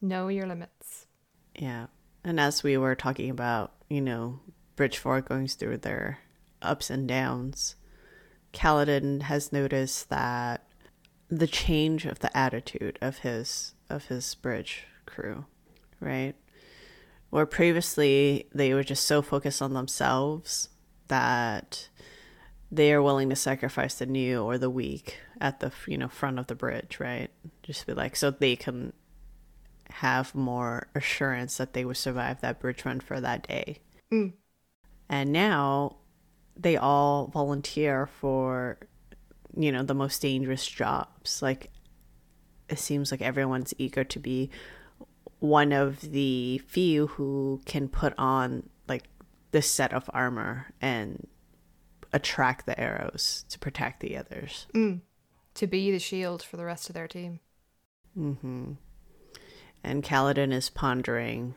Know 0.00 0.28
your 0.28 0.46
limits. 0.46 1.06
Yeah. 1.54 1.86
And 2.24 2.40
as 2.40 2.62
we 2.62 2.76
were 2.76 2.94
talking 2.94 3.30
about, 3.30 3.72
you 3.88 4.00
know, 4.00 4.40
Bridge 4.74 4.98
4 4.98 5.20
going 5.22 5.48
through 5.48 5.78
their 5.78 6.18
ups 6.60 6.90
and 6.90 7.06
downs, 7.06 7.76
Kaladin 8.52 9.22
has 9.22 9.52
noticed 9.52 10.08
that 10.08 10.66
the 11.28 11.46
change 11.46 12.04
of 12.06 12.20
the 12.20 12.36
attitude 12.36 12.98
of 13.00 13.18
his 13.18 13.74
of 13.88 14.06
his 14.06 14.34
bridge 14.34 14.86
crew, 15.06 15.44
right? 16.00 16.34
Where 17.30 17.46
previously 17.46 18.48
they 18.54 18.72
were 18.74 18.84
just 18.84 19.06
so 19.06 19.22
focused 19.22 19.62
on 19.62 19.74
themselves 19.74 20.68
that 21.08 21.88
they 22.76 22.92
are 22.92 23.02
willing 23.02 23.30
to 23.30 23.36
sacrifice 23.36 23.94
the 23.94 24.06
new 24.06 24.42
or 24.42 24.58
the 24.58 24.70
weak 24.70 25.18
at 25.40 25.60
the 25.60 25.72
you 25.86 25.98
know 25.98 26.08
front 26.08 26.38
of 26.38 26.46
the 26.46 26.54
bridge, 26.54 26.98
right? 27.00 27.30
Just 27.62 27.86
be 27.86 27.94
like 27.94 28.16
so 28.16 28.30
they 28.30 28.56
can 28.56 28.92
have 29.90 30.34
more 30.34 30.88
assurance 30.94 31.56
that 31.56 31.72
they 31.72 31.84
would 31.84 31.96
survive 31.96 32.40
that 32.40 32.60
bridge 32.60 32.84
run 32.84 33.00
for 33.00 33.20
that 33.20 33.46
day. 33.46 33.78
Mm. 34.12 34.32
And 35.08 35.32
now 35.32 35.96
they 36.56 36.76
all 36.76 37.28
volunteer 37.28 38.06
for 38.06 38.78
you 39.56 39.72
know 39.72 39.82
the 39.82 39.94
most 39.94 40.20
dangerous 40.22 40.66
jobs. 40.66 41.42
Like 41.42 41.70
it 42.68 42.78
seems 42.78 43.10
like 43.10 43.22
everyone's 43.22 43.74
eager 43.78 44.04
to 44.04 44.18
be 44.18 44.50
one 45.38 45.72
of 45.72 46.00
the 46.00 46.60
few 46.66 47.06
who 47.08 47.60
can 47.64 47.88
put 47.88 48.12
on 48.18 48.68
like 48.88 49.04
this 49.52 49.70
set 49.70 49.92
of 49.92 50.10
armor 50.12 50.66
and 50.80 51.26
attract 52.16 52.64
the 52.64 52.78
arrows 52.80 53.44
to 53.50 53.58
protect 53.58 54.00
the 54.00 54.16
others. 54.16 54.66
Mm. 54.74 55.02
To 55.54 55.66
be 55.66 55.90
the 55.90 55.98
shield 55.98 56.42
for 56.42 56.56
the 56.56 56.64
rest 56.64 56.88
of 56.88 56.94
their 56.94 57.06
team. 57.06 57.40
Mm-hmm. 58.18 58.72
And 59.84 60.02
Kaladin 60.02 60.52
is 60.52 60.70
pondering 60.70 61.54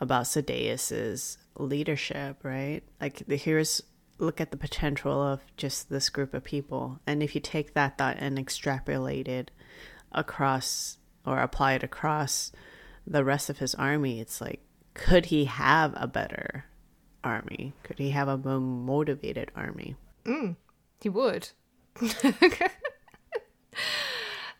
about 0.00 0.24
Sadeas's 0.24 1.38
leadership, 1.56 2.38
right? 2.42 2.82
Like 3.00 3.22
the, 3.28 3.36
here's 3.36 3.82
look 4.18 4.40
at 4.40 4.50
the 4.50 4.56
potential 4.56 5.22
of 5.22 5.40
just 5.56 5.88
this 5.88 6.10
group 6.10 6.34
of 6.34 6.44
people, 6.44 7.00
and 7.06 7.22
if 7.22 7.34
you 7.34 7.40
take 7.40 7.74
that 7.74 7.96
thought 7.96 8.16
and 8.18 8.38
extrapolate 8.38 9.28
it 9.28 9.50
across 10.12 10.98
or 11.24 11.38
apply 11.38 11.74
it 11.74 11.82
across 11.82 12.52
the 13.06 13.24
rest 13.24 13.48
of 13.48 13.58
his 13.58 13.74
army, 13.76 14.20
it's 14.20 14.40
like, 14.40 14.60
could 14.92 15.26
he 15.26 15.44
have 15.46 15.94
a 15.96 16.06
better 16.06 16.66
army? 17.24 17.74
Could 17.82 17.98
he 17.98 18.10
have 18.10 18.28
a 18.28 18.36
more 18.36 18.60
motivated 18.60 19.50
army? 19.54 19.96
Mm. 20.24 20.56
He 21.00 21.08
would. 21.08 21.48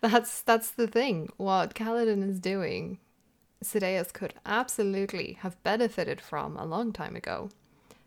that's 0.00 0.42
that's 0.42 0.70
the 0.70 0.86
thing. 0.86 1.28
What 1.36 1.74
Kaladin 1.74 2.28
is 2.28 2.40
doing, 2.40 2.98
Sadeas 3.62 4.12
could 4.12 4.34
absolutely 4.46 5.38
have 5.40 5.62
benefited 5.62 6.20
from 6.20 6.56
a 6.56 6.64
long 6.64 6.92
time 6.92 7.16
ago, 7.16 7.50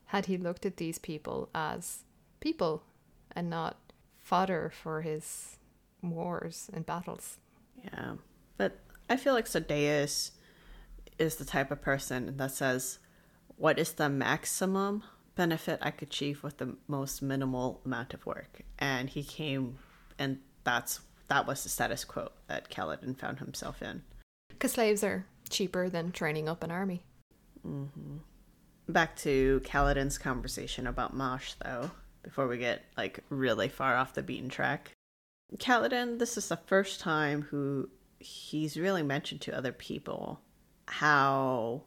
had 0.05 0.25
he 0.25 0.37
looked 0.37 0.65
at 0.65 0.77
these 0.77 0.97
people 0.97 1.49
as 1.53 2.03
people 2.39 2.83
and 3.35 3.49
not 3.49 3.77
fodder 4.19 4.71
for 4.73 5.01
his 5.01 5.57
wars 6.01 6.69
and 6.73 6.85
battles. 6.85 7.37
Yeah. 7.83 8.15
But 8.57 8.79
I 9.09 9.17
feel 9.17 9.33
like 9.33 9.45
Sadeas 9.45 10.31
is 11.19 11.35
the 11.35 11.45
type 11.45 11.71
of 11.71 11.81
person 11.81 12.37
that 12.37 12.51
says, 12.51 12.99
what 13.63 13.79
is 13.79 13.93
the 13.93 14.09
maximum 14.09 15.01
benefit 15.35 15.79
I 15.81 15.91
could 15.91 16.09
achieve 16.09 16.43
with 16.43 16.57
the 16.57 16.75
most 16.89 17.21
minimal 17.21 17.79
amount 17.85 18.13
of 18.13 18.25
work? 18.25 18.63
And 18.77 19.09
he 19.09 19.23
came 19.23 19.77
and 20.19 20.39
that's 20.65 20.99
that 21.29 21.47
was 21.47 21.63
the 21.63 21.69
status 21.69 22.03
quo 22.03 22.29
that 22.47 22.69
Kaladin 22.69 23.17
found 23.17 23.39
himself 23.39 23.81
in. 23.81 24.03
Because 24.49 24.73
slaves 24.73 25.01
are 25.01 25.25
cheaper 25.49 25.87
than 25.87 26.11
training 26.11 26.49
up 26.49 26.61
an 26.61 26.71
army. 26.71 27.03
Mm-hmm. 27.65 28.17
Back 28.89 29.15
to 29.19 29.61
Kaladin's 29.63 30.17
conversation 30.17 30.85
about 30.85 31.15
Moash 31.15 31.55
though, 31.63 31.89
before 32.21 32.49
we 32.49 32.57
get 32.57 32.83
like 32.97 33.21
really 33.29 33.69
far 33.69 33.95
off 33.95 34.13
the 34.13 34.23
beaten 34.23 34.49
track. 34.49 34.91
Kaladin, 35.55 36.19
this 36.19 36.35
is 36.35 36.49
the 36.49 36.57
first 36.57 36.99
time 36.99 37.43
who 37.43 37.89
he's 38.19 38.75
really 38.75 39.03
mentioned 39.03 39.39
to 39.39 39.57
other 39.57 39.71
people 39.71 40.41
how 40.85 41.83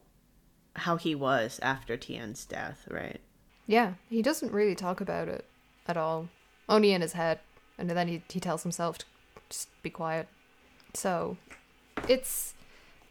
how 0.77 0.97
he 0.97 1.15
was 1.15 1.59
after 1.63 1.97
Tien's 1.97 2.45
death, 2.45 2.87
right? 2.91 3.21
Yeah, 3.67 3.95
he 4.09 4.23
doesn't 4.23 4.53
really 4.53 4.75
talk 4.75 5.01
about 5.01 5.29
it 5.29 5.45
at 5.87 5.97
all. 5.97 6.29
Only 6.69 6.93
in 6.93 7.01
his 7.03 7.13
head. 7.15 7.41
And 7.79 7.91
then 7.91 8.09
he, 8.09 8.23
he 8.29 8.41
tells 8.41 8.63
himself 8.63 8.99
to 8.99 9.05
just 9.49 9.69
be 9.83 9.91
quiet. 9.91 10.29
So 10.95 11.37
it's 12.09 12.55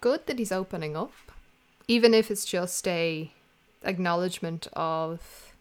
good 0.02 0.26
that 0.28 0.40
he's 0.40 0.52
opening 0.52 0.96
up. 0.96 1.12
Even 1.88 2.14
if 2.14 2.32
it's 2.32 2.46
just 2.46 2.88
a 2.88 3.32
acknowledgement 3.84 4.68
of 4.74 5.54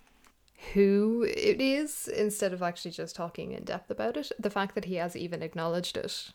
who 0.72 1.26
it 1.28 1.60
is 1.60 2.08
instead 2.08 2.52
of 2.54 2.62
actually 2.62 2.90
just 2.90 3.14
talking 3.14 3.52
in 3.52 3.64
depth 3.64 3.90
about 3.90 4.16
it. 4.16 4.32
The 4.38 4.48
fact 4.50 4.74
that 4.74 4.86
he 4.86 4.94
has 4.94 5.14
even 5.14 5.42
acknowledged 5.42 5.96
it. 5.96 6.30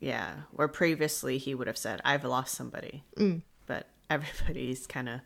Yeah, 0.00 0.34
where 0.50 0.66
previously 0.68 1.38
he 1.38 1.54
would 1.54 1.68
have 1.68 1.78
said, 1.78 2.00
"I've 2.04 2.24
lost 2.24 2.54
somebody," 2.54 3.04
Mm. 3.16 3.42
but 3.66 3.86
everybody's 4.14 4.86
kind 4.86 5.08
of 5.08 5.20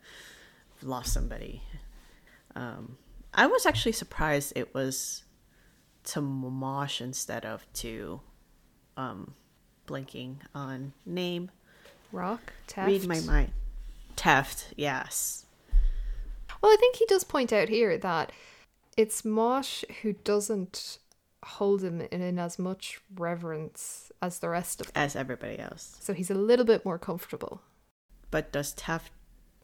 lost 0.81 1.13
somebody. 1.13 1.61
Um, 2.55 2.97
I 3.33 3.47
was 3.47 3.65
actually 3.65 3.91
surprised 3.93 4.53
it 4.55 4.73
was 4.73 5.23
to 6.05 6.21
Moash 6.21 7.01
instead 7.01 7.45
of 7.45 7.65
to 7.73 8.21
um, 8.97 9.33
blinking 9.85 10.41
on 10.55 10.93
name. 11.05 11.51
Rock, 12.11 12.53
Teft. 12.67 12.87
Read 12.87 13.07
my 13.07 13.19
mind. 13.21 13.51
Teft, 14.15 14.65
yes. 14.75 15.45
Well, 16.61 16.71
I 16.71 16.77
think 16.79 16.95
he 16.95 17.05
does 17.05 17.23
point 17.23 17.53
out 17.53 17.69
here 17.69 17.97
that 17.97 18.31
it's 18.97 19.21
Moash 19.21 19.83
who 20.01 20.13
doesn't 20.13 20.97
hold 21.43 21.83
him 21.83 22.01
in, 22.01 22.21
in 22.21 22.39
as 22.39 22.59
much 22.59 22.99
reverence 23.15 24.11
as 24.21 24.39
the 24.39 24.49
rest 24.49 24.81
of 24.81 24.87
them. 24.87 25.03
As 25.03 25.15
everybody 25.15 25.57
else. 25.59 25.95
So 26.01 26.13
he's 26.13 26.31
a 26.31 26.35
little 26.35 26.65
bit 26.65 26.83
more 26.83 26.97
comfortable. 26.97 27.61
But 28.31 28.51
does 28.51 28.73
Teft 28.73 29.09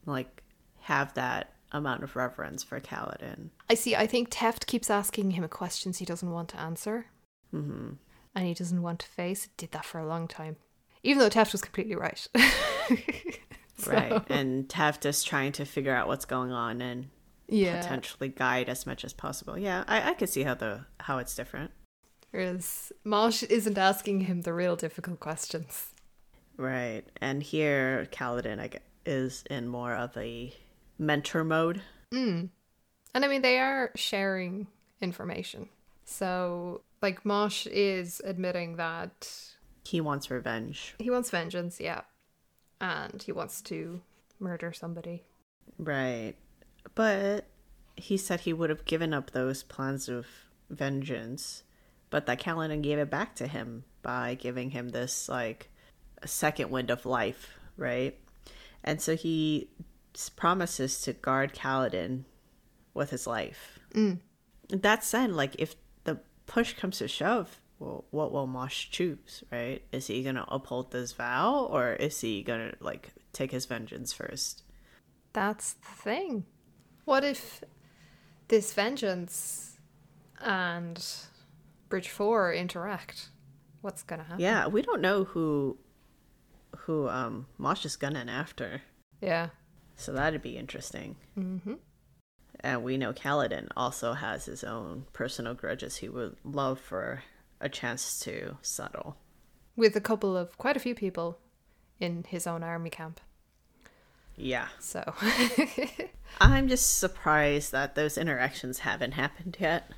like 0.06 0.44
have 0.82 1.14
that 1.16 1.54
amount 1.72 2.04
of 2.04 2.16
reverence 2.16 2.64
for 2.64 2.80
Kaladin? 2.80 3.50
I 3.70 3.74
see. 3.74 3.96
I 3.96 4.08
think 4.08 4.30
Teft 4.30 4.66
keeps 4.66 4.90
asking 4.90 5.32
him 5.32 5.48
questions 5.48 5.98
he 5.98 6.06
doesn't 6.06 6.32
want 6.32 6.50
to 6.50 6.60
answer 6.60 7.08
hmm 7.52 7.92
and 8.34 8.46
he 8.46 8.54
doesn't 8.54 8.82
want 8.82 9.00
to 9.00 9.08
face. 9.08 9.46
It 9.46 9.52
did 9.56 9.72
that 9.72 9.86
for 9.86 9.98
a 10.00 10.06
long 10.06 10.28
time. 10.28 10.58
Even 11.04 11.20
though 11.20 11.30
Teft 11.30 11.54
was 11.54 11.62
completely 11.62 11.96
right. 11.96 12.28
So, 13.78 13.92
Right. 13.92 14.24
And 14.30 14.70
Teft 14.70 15.06
is 15.06 15.22
trying 15.24 15.52
to 15.54 15.66
figure 15.66 15.94
out 15.94 16.08
what's 16.08 16.24
going 16.26 16.52
on 16.52 16.82
and 16.82 17.10
Yeah. 17.48 17.82
potentially 17.82 18.30
guide 18.30 18.70
as 18.70 18.86
much 18.86 19.04
as 19.04 19.12
possible. 19.14 19.58
Yeah, 19.58 19.84
I, 19.88 20.12
I 20.12 20.14
could 20.14 20.30
see 20.30 20.44
how 20.44 20.54
the 20.56 20.86
how 21.02 21.18
it's 21.18 21.36
different. 21.36 21.72
Whereas 22.32 22.92
Moash 23.06 23.44
isn't 23.50 23.78
asking 23.78 24.22
him 24.22 24.42
the 24.42 24.54
real 24.54 24.76
difficult 24.76 25.20
questions. 25.20 25.94
Right. 26.58 27.04
And 27.22 27.42
here 27.44 28.08
Kaladin 28.12 28.80
is 29.06 29.44
in 29.50 29.68
more 29.68 29.94
of 29.94 30.16
a 30.18 30.54
mentor 30.98 31.44
mode. 31.44 31.82
Mm. 32.14 32.50
And 33.14 33.26
I 33.26 33.28
mean, 33.28 33.42
they 33.42 33.60
are 33.60 33.92
sharing 33.96 34.68
information. 35.02 35.70
So, 36.06 36.82
like, 37.02 37.24
Moash 37.24 37.68
is 37.72 38.22
admitting 38.24 38.76
that 38.78 39.30
He 39.86 40.02
wants 40.02 40.30
revenge. 40.30 40.96
he 41.00 41.10
wants 41.10 41.30
vengeance, 41.30 41.80
yeah. 41.80 42.02
And 42.80 43.22
he 43.24 43.32
wants 43.32 43.62
to 43.64 44.02
murder 44.40 44.72
somebody. 44.74 45.24
Right. 45.78 46.36
But 46.94 47.48
he 47.96 48.18
said 48.18 48.42
he 48.42 48.54
would 48.54 48.70
have 48.70 48.86
given 48.86 49.14
up 49.14 49.32
those 49.32 49.64
plans 49.64 50.10
of 50.10 50.28
vengeance, 50.70 51.64
but 52.10 52.26
that 52.28 52.40
Kaladin 52.42 52.82
gave 52.82 53.00
it 53.00 53.10
back 53.10 53.36
to 53.36 53.48
him 53.48 53.86
by 54.02 54.36
giving 54.36 54.72
him 54.72 54.90
this 54.90 55.28
like 55.30 55.70
second 56.28 56.70
wind 56.70 56.90
of 56.90 57.06
life, 57.06 57.60
right? 57.78 58.18
And 58.84 59.02
so 59.02 59.16
he 59.16 59.70
promises 60.36 61.02
to 61.02 61.14
guard 61.14 61.54
Kaladin 61.54 62.24
with 62.94 63.10
his 63.10 63.28
life. 63.28 63.80
Mm. 63.94 64.20
That 64.70 65.04
said, 65.04 65.32
like 65.32 65.56
if 65.60 65.76
the 66.04 66.20
push 66.46 66.74
comes 66.74 67.00
to 67.00 67.08
shove, 67.08 67.60
well, 67.80 68.06
what 68.12 68.32
will 68.32 68.48
Moash 68.48 68.90
choose, 68.90 69.44
right? 69.52 69.82
Is 69.92 70.08
he 70.08 70.24
gonna 70.24 70.46
uphold 70.48 70.92
this 70.92 71.12
vow, 71.12 71.68
or 71.70 71.94
is 71.94 72.22
he 72.22 72.42
gonna 72.42 72.74
like 72.80 73.12
take 73.34 73.52
his 73.52 73.66
vengeance 73.66 74.14
first? 74.14 74.64
That's 75.34 75.74
the 75.74 76.02
thing. 76.02 76.46
What 77.04 77.24
if 77.24 77.64
this 78.48 78.74
vengeance 78.74 79.78
and 80.42 81.06
Bridge 81.90 82.10
4 82.10 82.54
interact? 82.54 83.30
What's 83.82 84.04
gonna 84.04 84.24
happen? 84.24 84.40
Yeah, 84.40 84.68
we 84.68 84.82
don't 84.82 85.02
know 85.02 85.26
who 85.26 85.78
who 86.86 87.08
um 87.10 87.48
Moash 87.60 87.86
is 87.86 87.96
gunning 87.96 88.30
after, 88.30 88.82
Yeah. 89.22 89.50
so 89.96 90.12
that'd 90.14 90.42
be 90.42 90.58
interesting. 90.58 91.16
Mm-hmm. 91.38 91.76
And 92.62 92.84
we 92.84 92.98
know 92.98 93.14
Kaladin 93.14 93.68
also 93.78 94.14
has 94.14 94.46
his 94.46 94.64
own 94.64 95.06
personal 95.14 95.54
grudges 95.54 95.98
he 95.98 96.10
would 96.10 96.36
love 96.44 96.80
for 96.80 97.24
a 97.62 97.70
chance 97.70 98.20
to 98.22 98.58
settle. 98.62 99.18
With 99.76 99.96
a 99.96 100.02
couple 100.02 100.36
of, 100.38 100.58
quite 100.58 100.78
a 100.78 100.80
few 100.80 100.96
people 100.96 101.38
in 102.00 102.24
his 102.28 102.48
own 102.48 102.64
army 102.64 102.90
camp. 102.90 103.20
Yeah, 104.38 104.68
So, 104.80 105.14
I'm 106.42 106.68
just 106.68 106.98
surprised 107.00 107.72
that 107.72 107.96
those 107.96 108.18
interactions 108.18 108.80
haven't 108.80 109.14
happened 109.14 109.56
yet, 109.60 109.90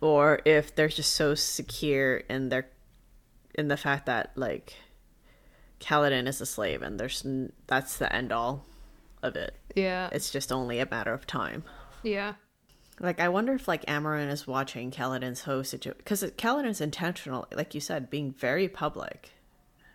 or 0.00 0.40
if 0.44 0.74
they're 0.74 0.88
just 0.88 1.12
so 1.12 1.34
secure 1.34 2.16
in 2.28 2.48
their 2.48 2.68
in 3.54 3.68
the 3.68 3.76
fact 3.76 4.06
that 4.06 4.32
like 4.34 4.76
Kaladin 5.82 6.26
is 6.28 6.40
a 6.40 6.46
slave 6.46 6.80
and 6.82 6.98
there's 6.98 7.24
n- 7.26 7.52
that's 7.66 7.98
the 7.98 8.14
end 8.14 8.32
all 8.32 8.64
of 9.22 9.36
it. 9.36 9.54
yeah. 9.74 10.08
It's 10.12 10.30
just 10.30 10.50
only 10.52 10.78
a 10.78 10.88
matter 10.90 11.12
of 11.12 11.26
time. 11.26 11.64
Yeah. 12.02 12.34
Like, 13.00 13.20
I 13.20 13.28
wonder 13.28 13.52
if 13.54 13.66
like 13.68 13.84
Amaram 13.86 14.30
is 14.30 14.46
watching 14.46 14.90
Kaladin's 14.90 15.42
whole 15.42 15.64
situation 15.64 15.98
because 15.98 16.22
Kaladin's 16.22 16.80
intentional, 16.80 17.46
like 17.54 17.74
you 17.74 17.80
said, 17.80 18.10
being 18.10 18.32
very 18.32 18.68
public, 18.68 19.30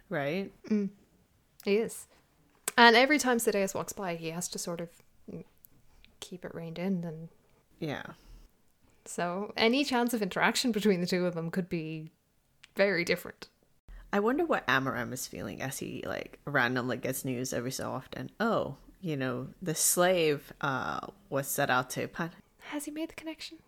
right? 0.10 0.52
Mm. 0.70 0.90
He 1.64 1.76
is. 1.78 2.08
And 2.78 2.96
every 2.96 3.18
time 3.18 3.38
Sadeas 3.38 3.74
walks 3.74 3.94
by, 3.94 4.16
he 4.16 4.30
has 4.32 4.48
to 4.50 4.60
sort 4.60 4.82
of 4.82 4.90
mm, 5.32 5.44
keep 6.20 6.44
it 6.46 6.54
reined 6.54 6.80
in. 6.80 7.04
And 7.04 7.30
Yeah, 7.80 8.04
so 9.06 9.54
any 9.56 9.84
chance 9.86 10.14
of 10.14 10.22
interaction 10.22 10.72
between 10.72 11.00
the 11.02 11.08
two 11.08 11.26
of 11.26 11.34
them 11.34 11.50
could 11.50 11.70
be 11.70 12.12
very 12.76 13.04
different. 13.06 13.48
I 14.18 14.20
wonder 14.20 14.46
what 14.46 14.66
Amaram 14.66 15.14
is 15.14 15.28
feeling 15.28 15.62
as 15.62 15.78
he 15.78 16.04
like 16.04 16.40
randomly 16.44 16.98
gets 16.98 17.24
news 17.24 17.54
every 17.54 17.70
so 17.70 17.92
often. 17.92 18.32
Oh, 18.40 18.78
you 19.00 19.16
know, 19.16 19.50
the 19.62 19.76
slave 19.76 20.52
uh 20.60 21.02
was 21.30 21.48
set 21.48 21.70
out 21.70 21.92
to 21.92 22.08
pun. 22.08 22.32
Has 22.72 22.86
he 22.86 22.92
made 22.92 23.10
the 23.10 23.14
connection? 23.14 23.60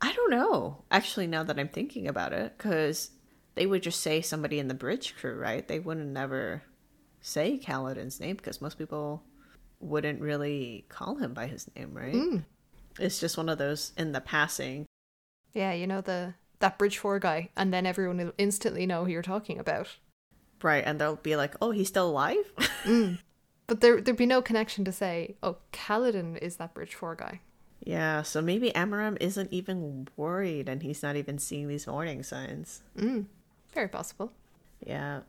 I 0.00 0.14
don't 0.14 0.30
know. 0.30 0.84
Actually, 0.90 1.26
now 1.26 1.42
that 1.42 1.58
I'm 1.58 1.68
thinking 1.68 2.08
about 2.08 2.32
it, 2.32 2.54
because 2.56 3.10
they 3.56 3.66
would 3.66 3.82
just 3.82 4.00
say 4.00 4.22
somebody 4.22 4.58
in 4.58 4.68
the 4.68 4.74
bridge 4.74 5.14
crew, 5.16 5.34
right? 5.34 5.68
They 5.68 5.80
wouldn't 5.80 6.08
never 6.08 6.62
say 7.20 7.60
Kaladin's 7.62 8.20
name 8.20 8.36
because 8.36 8.62
most 8.62 8.78
people 8.78 9.22
wouldn't 9.80 10.22
really 10.22 10.86
call 10.88 11.16
him 11.16 11.34
by 11.34 11.46
his 11.46 11.68
name, 11.76 11.92
right? 11.92 12.14
Mm. 12.14 12.44
It's 12.98 13.20
just 13.20 13.36
one 13.36 13.50
of 13.50 13.58
those 13.58 13.92
in 13.98 14.12
the 14.12 14.22
passing. 14.22 14.86
Yeah, 15.52 15.74
you 15.74 15.86
know 15.86 16.00
the 16.00 16.32
that 16.60 16.78
Bridge 16.78 16.98
Four 16.98 17.18
guy, 17.18 17.50
and 17.56 17.72
then 17.72 17.84
everyone 17.86 18.18
will 18.18 18.32
instantly 18.38 18.86
know 18.86 19.04
who 19.04 19.10
you're 19.10 19.22
talking 19.22 19.58
about. 19.58 19.96
Right, 20.62 20.84
and 20.86 21.00
they'll 21.00 21.16
be 21.16 21.36
like, 21.36 21.54
"Oh, 21.60 21.70
he's 21.72 21.88
still 21.88 22.08
alive." 22.08 22.52
But 23.66 23.80
there 23.80 24.00
there'd 24.00 24.16
be 24.16 24.26
no 24.26 24.42
connection 24.42 24.84
to 24.84 24.90
say, 24.90 25.36
oh, 25.44 25.58
Kaladin 25.72 26.36
is 26.38 26.56
that 26.56 26.74
Bridge 26.74 26.94
Four 26.94 27.14
guy. 27.14 27.40
yeah, 27.84 28.22
so 28.22 28.42
maybe 28.42 28.72
Amaram 28.72 29.16
isn't 29.20 29.52
even 29.52 30.08
worried, 30.16 30.68
and 30.68 30.82
he's 30.82 31.04
not 31.04 31.14
even 31.14 31.38
seeing 31.38 31.68
these 31.68 31.86
warning 31.86 32.24
signs. 32.24 32.82
Mm. 32.98 33.26
Very 33.72 33.86
possible. 33.88 34.32
Yeah, 34.84 35.20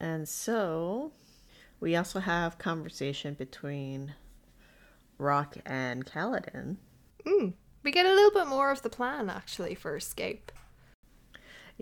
and 0.00 0.26
so 0.26 1.12
we 1.80 1.94
also 1.94 2.20
have 2.20 2.56
conversation 2.56 3.34
between 3.34 4.14
Rock 5.18 5.56
and 5.66 6.06
Kaladin. 6.06 6.76
Mm. 7.26 7.52
We 7.82 7.90
get 7.90 8.06
a 8.06 8.14
little 8.14 8.30
bit 8.30 8.46
more 8.46 8.70
of 8.70 8.80
the 8.80 8.88
plan 8.88 9.28
actually 9.28 9.74
for 9.74 9.96
escape. 9.96 10.50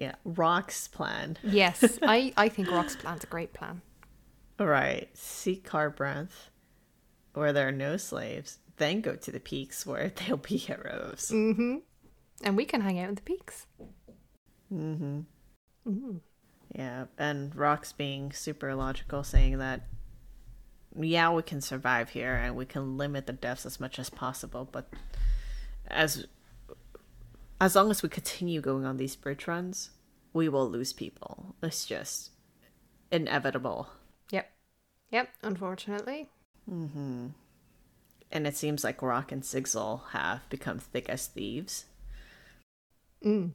Yeah, 0.01 0.15
Rock's 0.25 0.89
plan. 0.89 1.37
Yes, 1.45 1.99
I 2.03 2.33
I 2.37 2.49
think 2.49 2.71
Rock's 2.71 2.97
plan's 2.97 3.23
a 3.25 3.29
great 3.29 3.53
plan. 3.53 3.83
Right, 4.59 5.09
seek 5.15 5.67
Kharbranth, 5.67 6.51
where 7.33 7.51
there 7.51 7.69
are 7.69 7.73
no 7.73 7.97
slaves, 7.97 8.59
then 8.77 9.01
go 9.01 9.17
to 9.17 9.33
the 9.33 9.41
peaks 9.41 9.87
where 9.87 10.11
they'll 10.17 10.37
be 10.37 10.59
heroes. 10.59 11.31
Mm-hmm. 11.33 11.77
And 12.45 12.57
we 12.59 12.67
can 12.67 12.83
hang 12.83 12.99
out 12.99 13.09
in 13.09 13.15
the 13.15 13.23
peaks. 13.23 13.67
Mm-hmm. 14.71 15.21
Mm. 15.89 16.21
Yeah, 16.75 17.07
and 17.17 17.57
Rock's 17.57 17.93
being 17.93 18.33
super 18.33 18.75
logical, 18.75 19.25
saying 19.25 19.57
that 19.59 19.81
yeah, 20.99 21.31
we 21.31 21.43
can 21.43 21.61
survive 21.61 22.11
here 22.11 22.35
and 22.35 22.57
we 22.57 22.67
can 22.67 22.97
limit 22.99 23.27
the 23.27 23.33
deaths 23.33 23.65
as 23.65 23.81
much 23.81 23.99
as 23.99 24.11
possible, 24.11 24.69
but 24.71 24.89
as 25.87 26.27
as 27.61 27.77
long 27.77 27.91
as 27.91 28.03
we 28.03 28.09
continue 28.09 28.61
going 28.61 28.85
on 28.85 28.97
these 28.97 29.15
bridge 29.15 29.47
runs, 29.47 29.91
we 30.33 30.49
will 30.49 30.69
lose 30.69 30.93
people. 30.93 31.55
It's 31.63 31.85
just 31.85 32.31
inevitable. 33.13 33.89
Yep. 34.31 34.51
Yep, 35.11 35.29
unfortunately. 35.43 36.29
Mm-hmm. 36.71 37.29
And 38.33 38.47
it 38.47 38.57
seems 38.57 38.83
like 38.83 39.03
Rock 39.03 39.31
and 39.33 39.43
Sigzil 39.43 40.03
have 40.13 40.49
become 40.49 40.79
thick 40.79 41.09
as 41.09 41.27
thieves. 41.27 41.85
Mm. 43.25 43.53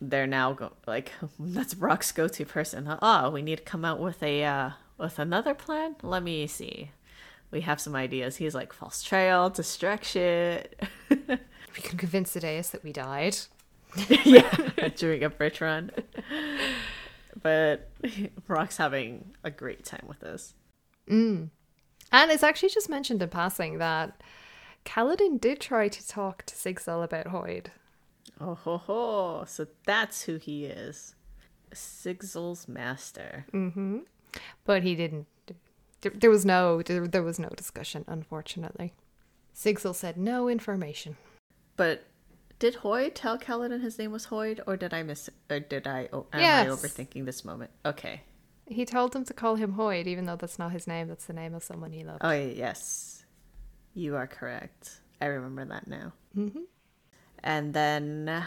They're 0.00 0.26
now 0.26 0.52
go- 0.52 0.72
like 0.86 1.12
that's 1.38 1.74
Rock's 1.74 2.12
go-to 2.12 2.46
person. 2.46 2.96
Oh, 3.02 3.30
we 3.30 3.42
need 3.42 3.58
to 3.58 3.64
come 3.64 3.84
out 3.84 4.00
with 4.00 4.22
a 4.22 4.44
uh, 4.44 4.70
with 4.96 5.18
another 5.18 5.54
plan. 5.54 5.96
Let 6.02 6.22
me 6.22 6.46
see. 6.46 6.90
We 7.50 7.62
have 7.62 7.80
some 7.80 7.94
ideas. 7.94 8.36
He's 8.36 8.54
like 8.54 8.72
false 8.72 9.02
trail, 9.02 9.50
distraction. 9.50 10.62
We 11.74 11.82
can 11.82 11.98
convince 11.98 12.32
the 12.32 12.40
Sadeas 12.40 12.70
that 12.70 12.84
we 12.84 12.92
died. 12.92 13.36
yeah, 14.24 14.88
during 14.96 15.22
a 15.22 15.30
bridge 15.30 15.60
run. 15.60 15.90
but 17.42 17.90
Rock's 18.48 18.76
having 18.76 19.34
a 19.44 19.50
great 19.50 19.84
time 19.84 20.04
with 20.06 20.20
this. 20.20 20.54
Mm. 21.08 21.50
And 22.12 22.30
it's 22.30 22.42
actually 22.42 22.70
just 22.70 22.88
mentioned 22.88 23.22
in 23.22 23.28
passing 23.28 23.78
that 23.78 24.20
Kaladin 24.84 25.40
did 25.40 25.60
try 25.60 25.88
to 25.88 26.06
talk 26.06 26.44
to 26.46 26.54
Sigzil 26.54 27.02
about 27.02 27.26
Hoid. 27.26 27.66
Oh 28.40 28.54
ho 28.54 28.78
ho! 28.78 29.44
So 29.46 29.66
that's 29.84 30.22
who 30.22 30.36
he 30.36 30.66
is, 30.66 31.14
Sigzil's 31.72 32.66
master. 32.66 33.46
Mm-hmm. 33.52 33.98
But 34.64 34.82
he 34.82 34.94
didn't. 34.94 35.26
There, 36.00 36.12
there 36.14 36.30
was 36.30 36.44
no. 36.44 36.82
There, 36.82 37.06
there 37.06 37.22
was 37.22 37.38
no 37.38 37.48
discussion, 37.50 38.04
unfortunately. 38.08 38.92
Sigzil 39.54 39.94
said 39.94 40.16
no 40.16 40.48
information. 40.48 41.16
But 41.76 42.04
did 42.58 42.76
Hoid 42.76 43.12
tell 43.14 43.38
Kaladin 43.38 43.82
his 43.82 43.98
name 43.98 44.12
was 44.12 44.26
Hoid, 44.26 44.60
or 44.66 44.76
did 44.76 44.94
I 44.94 45.02
miss? 45.02 45.28
Or 45.50 45.60
did 45.60 45.86
I? 45.86 46.08
Oh, 46.12 46.26
am 46.32 46.40
Yes. 46.40 46.66
I 46.66 46.70
overthinking 46.70 47.24
this 47.24 47.44
moment? 47.44 47.70
Okay. 47.84 48.22
He 48.66 48.86
told 48.86 49.14
him 49.14 49.24
to 49.26 49.34
call 49.34 49.56
him 49.56 49.74
Hoid, 49.74 50.06
even 50.06 50.24
though 50.24 50.36
that's 50.36 50.58
not 50.58 50.72
his 50.72 50.86
name. 50.86 51.08
That's 51.08 51.26
the 51.26 51.32
name 51.32 51.54
of 51.54 51.62
someone 51.62 51.92
he 51.92 52.04
loved. 52.04 52.20
Oh 52.22 52.30
yes, 52.30 53.24
you 53.92 54.16
are 54.16 54.26
correct. 54.26 55.00
I 55.20 55.26
remember 55.26 55.64
that 55.66 55.86
now. 55.86 56.12
Mm-hmm. 56.36 56.62
And 57.42 57.74
then 57.74 58.44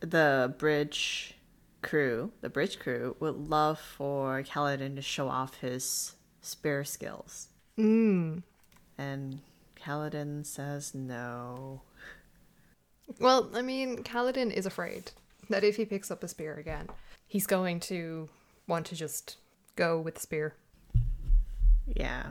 the 0.00 0.54
bridge 0.58 1.34
crew, 1.82 2.32
the 2.40 2.48
bridge 2.48 2.78
crew, 2.78 3.16
would 3.20 3.36
love 3.50 3.78
for 3.78 4.42
Kaladin 4.42 4.96
to 4.96 5.02
show 5.02 5.28
off 5.28 5.58
his 5.58 6.14
spear 6.40 6.84
skills. 6.84 7.48
Mm. 7.78 8.42
And 8.96 9.40
Kaladin 9.76 10.46
says 10.46 10.94
no. 10.94 11.82
Well, 13.20 13.50
I 13.54 13.62
mean, 13.62 14.02
Kaladin 14.04 14.52
is 14.52 14.66
afraid 14.66 15.10
that 15.48 15.64
if 15.64 15.76
he 15.76 15.84
picks 15.84 16.10
up 16.10 16.22
a 16.22 16.28
spear 16.28 16.54
again, 16.54 16.88
he's 17.26 17.46
going 17.46 17.80
to 17.80 18.28
want 18.66 18.86
to 18.86 18.94
just 18.94 19.36
go 19.76 19.98
with 20.00 20.14
the 20.16 20.20
spear. 20.20 20.54
Yeah. 21.86 22.26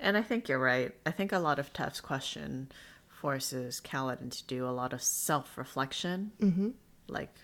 And 0.00 0.16
I 0.16 0.22
think 0.22 0.48
you're 0.48 0.58
right. 0.58 0.92
I 1.06 1.10
think 1.10 1.32
a 1.32 1.38
lot 1.38 1.58
of 1.58 1.72
Teft's 1.72 2.00
question 2.00 2.70
forces 3.08 3.80
Kaladin 3.82 4.30
to 4.30 4.44
do 4.46 4.66
a 4.66 4.70
lot 4.70 4.92
of 4.92 5.02
self 5.02 5.56
reflection, 5.56 6.32
Mm-hmm. 6.40 6.70
like 7.08 7.34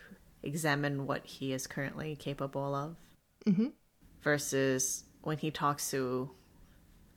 examine 0.42 1.06
what 1.06 1.24
he 1.24 1.52
is 1.52 1.66
currently 1.66 2.16
capable 2.16 2.74
of, 2.74 2.96
Mm-hmm. 3.46 3.68
versus 4.22 5.04
when 5.22 5.38
he 5.38 5.50
talks 5.50 5.90
to 5.92 6.30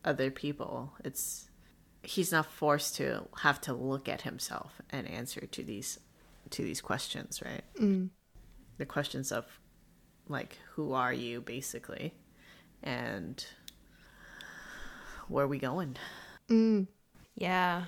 other 0.06 0.30
people, 0.32 0.93
it's 1.04 1.50
he's 2.08 2.32
not 2.32 2.46
forced 2.46 2.96
to 2.96 3.28
have 3.41 3.60
to 3.62 3.74
look 3.74 4.08
at 4.08 4.22
himself 4.22 4.82
and 4.89 5.08
answer 5.08 5.41
to 5.41 5.63
these 5.63 6.00
to 6.52 6.63
these 6.63 6.82
questions, 6.82 7.41
right? 7.44 7.63
Mm. 7.80 8.10
The 8.78 8.86
questions 8.86 9.32
of 9.32 9.46
like 10.28 10.58
who 10.74 10.94
are 10.94 11.13
you 11.13 11.41
basically 11.41 12.13
and 12.84 13.46
where 15.28 15.46
are 15.46 15.48
we 15.48 15.60
going? 15.60 15.98
Mm. 16.50 16.88
Yeah. 17.36 17.86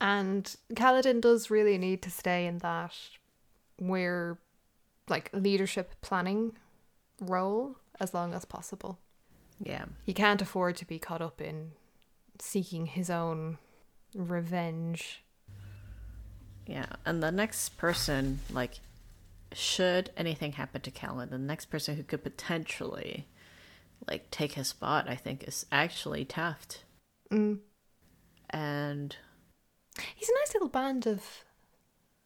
And 0.00 0.54
Kaladin 0.74 1.20
does 1.20 1.50
really 1.50 1.78
need 1.78 2.02
to 2.02 2.10
stay 2.10 2.46
in 2.46 2.58
that 2.58 2.94
where 3.78 4.38
like 5.08 5.30
leadership 5.32 5.94
planning 6.00 6.52
role 7.20 7.76
as 7.98 8.14
long 8.14 8.34
as 8.34 8.44
possible. 8.44 8.98
Yeah. 9.58 9.86
He 10.04 10.12
can't 10.12 10.42
afford 10.42 10.76
to 10.76 10.84
be 10.84 10.98
caught 10.98 11.22
up 11.22 11.40
in 11.40 11.72
seeking 12.42 12.86
his 12.86 13.10
own 13.10 13.58
revenge. 14.14 15.22
Yeah. 16.66 16.86
And 17.04 17.22
the 17.22 17.30
next 17.32 17.76
person, 17.76 18.40
like, 18.50 18.80
should 19.52 20.10
anything 20.16 20.52
happen 20.52 20.80
to 20.82 20.90
Callan, 20.90 21.30
the 21.30 21.38
next 21.38 21.66
person 21.66 21.96
who 21.96 22.02
could 22.02 22.22
potentially, 22.22 23.28
like, 24.08 24.30
take 24.30 24.52
his 24.52 24.68
spot, 24.68 25.08
I 25.08 25.14
think, 25.14 25.44
is 25.44 25.66
actually 25.70 26.24
Teft. 26.24 26.78
Mm. 27.30 27.58
And 28.50 29.16
He's 30.14 30.28
a 30.28 30.34
nice 30.34 30.52
little 30.54 30.68
band 30.68 31.06
of 31.06 31.44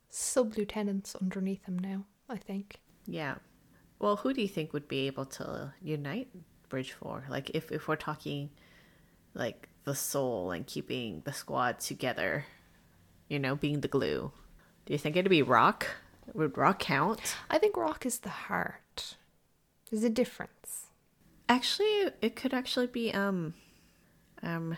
sub 0.09 0.57
lieutenants 0.57 1.15
underneath 1.15 1.65
him 1.67 1.79
now, 1.79 2.05
I 2.29 2.37
think. 2.37 2.81
yeah. 3.07 3.37
Well, 4.01 4.17
who 4.17 4.33
do 4.33 4.41
you 4.41 4.49
think 4.49 4.73
would 4.73 4.89
be 4.89 5.07
able 5.09 5.27
to 5.27 5.75
unite 5.83 6.29
Bridge 6.71 6.93
Four? 6.93 7.25
Like, 7.29 7.51
if, 7.51 7.71
if 7.71 7.87
we're 7.87 7.97
talking, 7.97 8.49
like, 9.35 9.69
the 9.91 9.97
soul 9.97 10.53
and 10.53 10.69
keeping 10.69 11.21
the 11.25 11.33
squad 11.33 11.81
together, 11.81 12.45
you 13.29 13.41
know, 13.41 13.57
being 13.57 13.81
the 13.81 13.89
glue, 13.89 14.31
do 14.87 14.93
you 14.93 14.99
think 14.99 15.17
it'd 15.17 15.29
be 15.29 15.43
Rock? 15.43 15.85
Would 16.33 16.57
Rock 16.57 16.79
count? 16.79 17.35
I 17.51 17.59
think 17.59 17.77
Rock 17.77 18.07
is 18.07 18.21
the 18.21 18.29
heart. 18.29 19.17
There's 19.91 20.05
a 20.05 20.09
difference. 20.09 20.87
Actually, 21.49 22.13
it 22.23 22.37
could 22.37 22.55
actually 22.55 22.87
be 22.87 23.13
um, 23.13 23.55
um, 24.45 24.77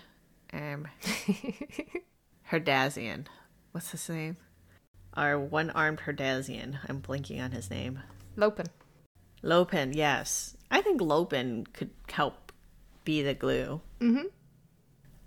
um, 0.51 0.88
Herdazian. 2.51 3.27
What's 3.72 3.90
his 3.90 4.09
name? 4.09 4.38
Our 5.12 5.38
one-armed 5.38 6.01
Herdazian. 6.07 6.79
I'm 6.88 7.01
blinking 7.01 7.38
on 7.38 7.51
his 7.51 7.70
name. 7.70 8.01
Lopen. 8.35 8.68
Lopen. 9.42 9.92
Yes, 9.92 10.57
I 10.70 10.81
think 10.81 11.03
Lopen 11.03 11.66
could 11.75 11.90
help 12.11 12.51
be 13.05 13.20
the 13.20 13.35
glue. 13.35 13.83
Mm-hmm. 14.01 14.29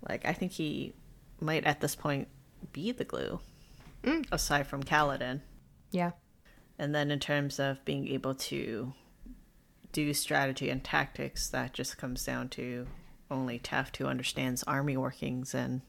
Like, 0.08 0.24
I 0.24 0.32
think 0.32 0.52
he 0.52 0.94
might 1.40 1.64
at 1.64 1.80
this 1.80 1.94
point 1.94 2.28
be 2.72 2.92
the 2.92 3.04
glue, 3.04 3.40
Mm. 4.02 4.26
aside 4.30 4.66
from 4.66 4.82
Kaladin. 4.84 5.40
Yeah. 5.90 6.12
And 6.78 6.94
then 6.94 7.10
in 7.10 7.18
terms 7.20 7.58
of 7.58 7.84
being 7.84 8.06
able 8.08 8.34
to 8.34 8.92
do 9.92 10.12
strategy 10.14 10.68
and 10.70 10.84
tactics, 10.84 11.48
that 11.48 11.72
just 11.72 11.96
comes 11.98 12.24
down 12.24 12.48
to 12.50 12.86
only 13.30 13.58
Teft 13.58 13.96
who 13.96 14.06
understands 14.06 14.62
army 14.64 14.96
workings 14.96 15.54
and 15.54 15.80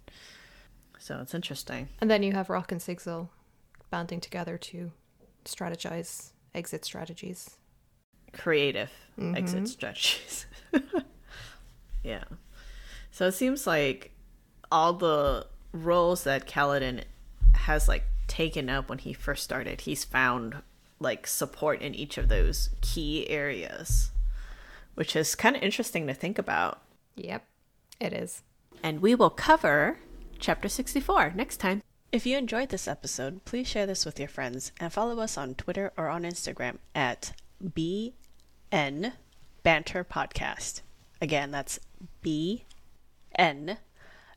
so 0.98 1.20
it's 1.22 1.36
interesting. 1.36 1.90
And 2.02 2.10
then 2.10 2.24
you 2.24 2.32
have 2.34 2.50
Rock 2.50 2.72
and 2.72 2.82
Sigzil 2.82 3.30
banding 3.92 4.20
together 4.22 4.58
to 4.58 4.92
strategize 5.46 6.32
exit 6.56 6.84
strategies. 6.84 7.58
Creative 8.34 8.90
Mhm. 9.18 9.38
exit 9.38 9.68
strategies. 9.68 10.48
yeah. 12.04 12.24
So 13.18 13.26
it 13.26 13.32
seems 13.32 13.66
like 13.66 14.12
all 14.72 14.94
the 14.94 15.48
roles 15.72 16.24
that 16.26 16.46
Kaladin 16.46 17.02
has 17.56 17.88
like 17.88 18.04
taken 18.28 18.70
up 18.70 18.90
when 18.90 19.00
he 19.00 19.12
first 19.12 19.44
started, 19.44 19.82
he's 19.82 20.04
found 20.04 20.62
like 21.00 21.26
support 21.26 21.82
in 21.82 21.96
each 21.96 22.20
of 22.20 22.30
those 22.30 22.70
key 22.82 23.28
areas, 23.28 24.12
which 24.94 25.16
is 25.16 25.34
kind 25.34 25.56
of 25.56 25.64
interesting 25.64 26.06
to 26.06 26.14
think 26.14 26.38
about. 26.38 26.80
Yep, 27.16 27.44
it 28.00 28.14
is. 28.14 28.44
And 28.84 29.02
we 29.02 29.16
will 29.16 29.32
cover 29.32 29.98
chapter 30.38 30.70
64 30.70 31.34
next 31.36 31.58
time. 31.58 31.82
If 32.12 32.28
you 32.28 32.38
enjoyed 32.38 32.70
this 32.70 32.88
episode, 32.88 33.44
please 33.46 33.68
share 33.68 33.88
this 33.88 34.06
with 34.06 34.20
your 34.20 34.30
friends 34.30 34.72
and 34.80 34.94
follow 34.94 35.18
us 35.22 35.40
on 35.40 35.56
Twitter 35.56 35.92
or 35.98 36.08
on 36.08 36.22
Instagram 36.22 36.78
at 36.94 37.34
BN 37.64 38.14
Banter 39.64 40.04
Podcast. 40.04 40.82
Again, 41.20 41.50
that's 41.50 41.80
BN 43.38 43.78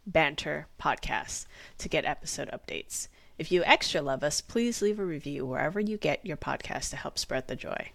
Banter 0.07 0.67
Podcast 0.81 1.47
to 1.79 1.89
get 1.89 2.05
episode 2.05 2.51
updates. 2.51 3.09
If 3.39 3.51
you 3.51 3.65
extra 3.65 4.03
love 4.03 4.23
us, 4.23 4.41
please 4.41 4.83
leave 4.83 4.99
a 4.99 5.05
review 5.05 5.47
wherever 5.47 5.81
you 5.81 5.97
get 5.97 6.27
your 6.27 6.37
podcast 6.37 6.91
to 6.91 6.97
help 6.97 7.19
spread 7.19 7.49
the 7.49 7.57
joy. 7.57 7.93